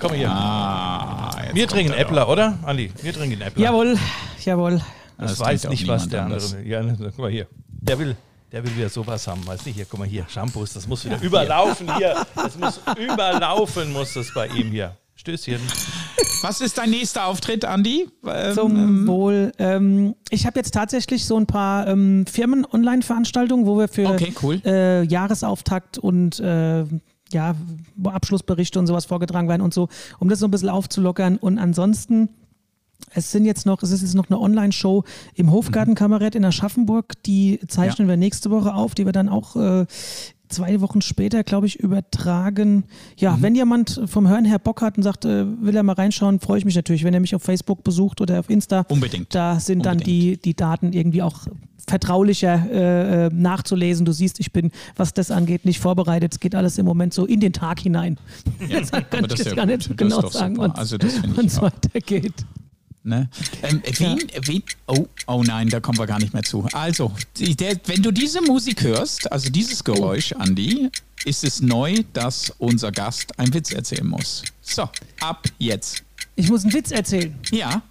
komm 0.01 0.11
mal 0.13 0.17
hier. 0.17 0.31
Ah, 0.31 1.31
wir 1.53 1.69
trinken 1.69 1.93
er 1.93 2.01
Äppler, 2.01 2.29
oder? 2.29 2.59
Andi, 2.63 2.91
wir 3.03 3.13
trinken 3.13 3.41
Äppler. 3.41 3.63
Jawohl, 3.63 3.99
jawohl. 4.43 4.81
Das, 5.19 5.33
Das 5.33 5.41
weiß 5.41 5.69
nicht, 5.69 5.87
was 5.87 6.09
der 6.09 6.25
anders. 6.25 6.55
andere. 6.55 6.69
Ja, 6.69 6.83
ne, 6.83 6.97
guck 6.99 7.19
mal 7.19 7.31
hier. 7.31 7.47
Der 7.69 7.99
will, 7.99 8.17
der 8.51 8.65
will 8.65 8.75
wieder 8.75 8.89
sowas 8.89 9.27
haben. 9.27 9.47
Weißt 9.47 9.67
du, 9.67 9.71
hier, 9.71 9.85
guck 9.85 9.99
mal 9.99 10.09
hier. 10.09 10.25
Shampoos, 10.29 10.73
das 10.73 10.87
muss 10.87 11.05
wieder 11.05 11.21
überlaufen 11.21 11.95
hier. 11.97 12.27
Das 12.35 12.57
muss 12.57 12.81
überlaufen, 12.97 13.93
muss 13.93 14.15
das 14.15 14.33
bei 14.33 14.47
ihm 14.47 14.71
hier. 14.71 14.97
Stößchen. 15.21 15.61
Was 16.43 16.63
ist 16.63 16.79
dein 16.79 16.89
nächster 16.89 17.27
Auftritt, 17.27 17.67
Andi? 17.67 18.09
Ähm, 18.27 18.55
Zum 18.55 19.07
Wohl. 19.07 19.53
Ähm, 19.59 20.15
ich 20.31 20.47
habe 20.47 20.59
jetzt 20.59 20.73
tatsächlich 20.73 21.27
so 21.27 21.37
ein 21.37 21.45
paar 21.45 21.87
ähm, 21.89 22.25
Firmen-Online-Veranstaltungen, 22.27 23.67
wo 23.67 23.77
wir 23.79 23.89
für 23.89 24.07
Okay, 24.09 24.33
cool. 24.43 24.63
äh, 24.65 25.03
Jahresauftakt 25.05 25.99
und 25.99 26.41
äh, 26.41 26.85
ja, 27.33 27.55
Abschlussberichte 28.03 28.79
und 28.79 28.87
sowas 28.87 29.05
vorgetragen 29.05 29.47
werden 29.47 29.61
und 29.61 29.75
so, 29.75 29.89
um 30.21 30.31
das 30.31 30.39
so 30.39 30.47
ein 30.47 30.51
bisschen 30.51 30.71
aufzulockern. 30.71 31.37
Und 31.37 31.59
ansonsten, 31.59 32.31
es 33.13 33.31
sind 33.31 33.45
jetzt 33.45 33.67
noch, 33.67 33.83
es 33.83 33.91
ist 33.91 34.01
jetzt 34.01 34.15
noch 34.15 34.31
eine 34.31 34.41
Online-Show 34.41 35.05
im 35.35 35.53
Hofgartenkabarett 35.53 36.35
in 36.35 36.47
Aschaffenburg. 36.47 37.23
Die 37.25 37.61
zeichnen 37.69 38.09
wir 38.09 38.17
nächste 38.17 38.51
Woche 38.51 38.75
auf, 38.75 38.95
die 38.95 39.05
wir 39.05 39.13
dann 39.13 39.29
auch 39.29 39.55
äh, 39.57 39.85
zwei 40.51 40.81
Wochen 40.81 41.01
später, 41.01 41.43
glaube 41.45 41.67
ich, 41.67 41.81
übertragen. 41.81 42.85
Ja, 43.17 43.37
Mhm. 43.37 43.43
wenn 43.43 43.55
jemand 43.55 44.01
vom 44.07 44.29
Hören 44.29 44.45
her 44.45 44.59
Bock 44.59 44.83
hat 44.83 44.97
und 44.97 45.03
sagt, 45.03 45.25
äh, 45.25 45.47
will 45.63 45.75
er 45.77 45.83
mal 45.83 45.95
reinschauen, 45.95 46.41
freue 46.41 46.59
ich 46.59 46.65
mich 46.65 46.77
natürlich, 46.77 47.05
wenn 47.05 47.15
er 47.15 47.21
mich 47.21 47.35
auf 47.35 47.43
Facebook 47.43 47.83
besucht 47.85 48.21
oder 48.21 48.41
auf 48.41 48.51
Insta. 48.51 48.85
Unbedingt. 48.89 49.35
Da 49.35 49.59
sind 49.61 49.87
dann 49.87 49.99
die, 49.99 50.37
die 50.37 50.55
Daten 50.55 50.93
irgendwie 50.93 51.23
auch 51.23 51.47
vertraulicher 51.89 52.67
äh, 52.71 53.27
äh, 53.27 53.31
nachzulesen. 53.33 54.05
Du 54.05 54.13
siehst, 54.13 54.39
ich 54.39 54.53
bin, 54.53 54.71
was 54.97 55.13
das 55.15 55.31
angeht, 55.31 55.65
nicht 55.65 55.81
vorbereitet. 55.81 56.33
Es 56.35 56.41
geht 56.41 56.55
alles 56.55 56.79
im 56.79 56.87
Moment 56.87 57.15
so 57.15 57.27
in 57.27 57.41
den 57.41 57.53
Tag 57.53 57.81
hinein. 57.81 58.17
Jetzt 58.69 58.93
kann 58.93 59.05
aber 59.11 59.21
ich 59.23 59.27
das 59.29 59.39
jetzt 59.39 59.47
ja 59.49 59.55
gar 59.55 59.67
gut. 59.67 59.77
nicht 59.79 59.91
Das 59.91 59.97
genau 59.97 60.29
sagen, 60.29 60.57
wann 60.59 60.71
Also 60.73 60.99
das 60.99 61.15
es 61.45 61.59
auch. 61.59 61.63
weitergeht. 61.63 62.35
Ne? 63.03 63.31
Ähm, 63.63 63.83
wen, 63.97 64.19
wen, 64.43 64.63
oh, 64.87 65.07
oh 65.27 65.43
nein, 65.43 65.69
da 65.69 65.81
kommen 65.81 65.99
wir 65.99 66.07
gar 66.07 66.19
nicht 66.19 66.35
mehr 66.35 66.43
zu. 66.43 66.67
Also, 66.73 67.13
der, 67.39 67.81
wenn 67.87 68.03
du 68.03 68.11
diese 68.11 68.43
Musik 68.43 68.83
hörst, 68.83 69.31
also 69.33 69.49
dieses 69.49 69.83
Geräusch, 69.83 70.33
Andi, 70.33 70.91
ist 71.25 71.45
es 71.45 71.63
neu, 71.63 72.03
dass 72.13 72.53
unser 72.59 72.93
Gast 72.93 73.39
einen 73.39 73.55
Witz 73.55 73.73
erzählen 73.73 74.07
muss. 74.07 74.43
So, 74.61 74.89
ab 75.21 75.47
jetzt. 75.59 76.03
Ich 76.37 76.51
muss 76.51 76.65
einen 76.65 76.75
Witz 76.75 76.91
erzählen. 76.91 77.35
Ja. 77.51 77.83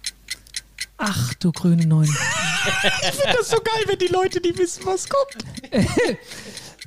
Ach, 0.96 1.34
du 1.34 1.50
grüne 1.50 1.86
Neun. 1.86 2.08
Ich 2.62 3.14
finde 3.14 3.38
das 3.38 3.48
so 3.48 3.56
geil, 3.56 3.84
wenn 3.86 3.98
die 3.98 4.08
Leute 4.08 4.38
die 4.38 4.54
wissen, 4.58 4.84
was 4.84 5.08
kommt. 5.08 5.44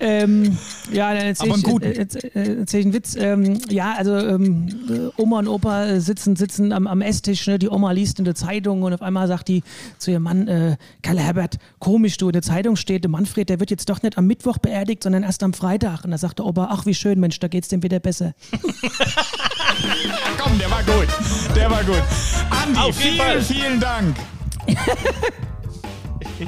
Ähm, 0.05 0.57
ja, 0.91 1.13
dann 1.13 1.27
erzähle 1.27 1.55
ich, 1.55 1.65
äh, 1.65 1.93
erzähl, 1.93 2.31
äh, 2.35 2.59
erzähl 2.59 2.79
ich 2.81 2.85
einen 2.87 2.93
Witz. 2.93 3.15
Ähm, 3.15 3.57
ja, 3.69 3.93
also 3.97 4.17
ähm, 4.17 4.67
äh, 4.89 5.21
Oma 5.21 5.39
und 5.39 5.47
Opa 5.47 6.01
sitzen, 6.01 6.35
sitzen 6.35 6.73
am, 6.73 6.87
am 6.87 6.99
Esstisch. 6.99 7.47
Ne? 7.47 7.57
Die 7.57 7.69
Oma 7.69 7.91
liest 7.93 8.19
in 8.19 8.25
der 8.25 8.35
Zeitung 8.35 8.83
und 8.83 8.93
auf 8.93 9.01
einmal 9.01 9.29
sagt 9.29 9.47
die 9.47 9.63
zu 9.99 10.11
ihrem 10.11 10.23
Mann, 10.23 10.49
äh, 10.49 10.75
Karl 11.03 11.19
Herbert, 11.19 11.57
komisch, 11.79 12.17
du, 12.17 12.27
in 12.27 12.33
der 12.33 12.41
Zeitung 12.41 12.75
steht, 12.75 13.05
der 13.05 13.11
Manfred, 13.11 13.47
der 13.47 13.61
wird 13.61 13.71
jetzt 13.71 13.89
doch 13.89 14.01
nicht 14.01 14.17
am 14.17 14.27
Mittwoch 14.27 14.57
beerdigt, 14.57 15.03
sondern 15.03 15.23
erst 15.23 15.41
am 15.41 15.53
Freitag. 15.53 16.03
Und 16.03 16.11
da 16.11 16.17
sagt 16.17 16.39
der 16.39 16.47
Opa, 16.47 16.67
ach 16.69 16.85
wie 16.85 16.93
schön, 16.93 17.21
Mensch, 17.21 17.39
da 17.39 17.47
geht's 17.47 17.69
dem 17.69 17.81
wieder 17.81 18.01
besser. 18.01 18.33
Komm, 20.37 20.59
der 20.59 20.69
war 20.69 20.83
gut. 20.83 21.07
Der 21.55 21.71
war 21.71 21.83
gut. 21.85 22.03
Andi, 22.49 22.77
Auf 22.77 23.01
jeden 23.01 23.15
vielen, 23.15 23.17
Fall. 23.17 23.41
vielen 23.41 23.79
Dank. 23.79 24.17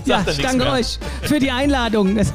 Ja, 0.06 0.24
ich 0.30 0.38
danke 0.38 0.70
euch 0.72 1.00
für 1.24 1.40
die 1.40 1.52
Einladung. 1.52 2.18
Es, 2.18 2.32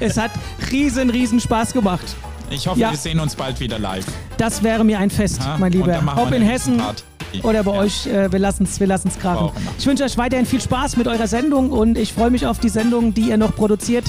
es 0.00 0.16
hat 0.16 0.30
riesen, 0.70 1.10
riesen 1.10 1.40
Spaß 1.40 1.72
gemacht. 1.72 2.04
Ich 2.50 2.66
hoffe, 2.66 2.78
Ja. 2.80 2.90
wir 2.90 2.98
sehen 2.98 3.20
uns 3.20 3.34
bald 3.34 3.58
wieder 3.60 3.78
live. 3.78 4.04
Das 4.36 4.62
wäre 4.62 4.84
mir 4.84 4.98
ein 4.98 5.10
Fest, 5.10 5.40
Ha? 5.44 5.56
mein 5.58 5.72
Lieber. 5.72 6.00
Ob 6.16 6.30
in 6.32 6.42
Hessen 6.42 6.76
Party. 6.76 7.02
oder 7.42 7.62
bei 7.64 7.72
Ja. 7.74 7.80
euch, 7.80 8.06
äh, 8.06 8.30
wir 8.30 8.38
lassen 8.38 8.64
es 8.64 8.78
wir 8.78 8.86
lassen's 8.86 9.18
krachen. 9.18 9.50
Ich 9.78 9.86
wünsche 9.86 10.04
euch 10.04 10.16
weiterhin 10.18 10.46
viel 10.46 10.60
Spaß 10.60 10.96
mit 10.96 11.08
eurer 11.08 11.26
Sendung 11.26 11.70
und 11.72 11.96
ich 11.98 12.12
freue 12.12 12.30
mich 12.30 12.46
auf 12.46 12.58
die 12.60 12.68
Sendung, 12.68 13.14
die 13.14 13.22
ihr 13.30 13.36
noch 13.38 13.56
produziert, 13.56 14.04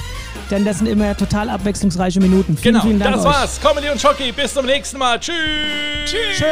denn 0.51 0.65
das 0.65 0.77
sind 0.79 0.87
immer 0.87 1.15
total 1.17 1.49
abwechslungsreiche 1.49 2.19
Minuten. 2.19 2.57
Vielen, 2.57 2.73
Genau, 2.75 2.85
vielen 2.85 2.99
Dank 2.99 3.15
das 3.15 3.25
euch. 3.25 3.33
war's. 3.33 3.59
Comedy 3.61 3.89
und 3.89 3.99
Schocky. 4.01 4.31
Bis 4.31 4.53
zum 4.53 4.65
nächsten 4.65 4.97
Mal. 4.99 5.19
Tschüss. 5.19 5.35
Tschüss. 6.05 6.45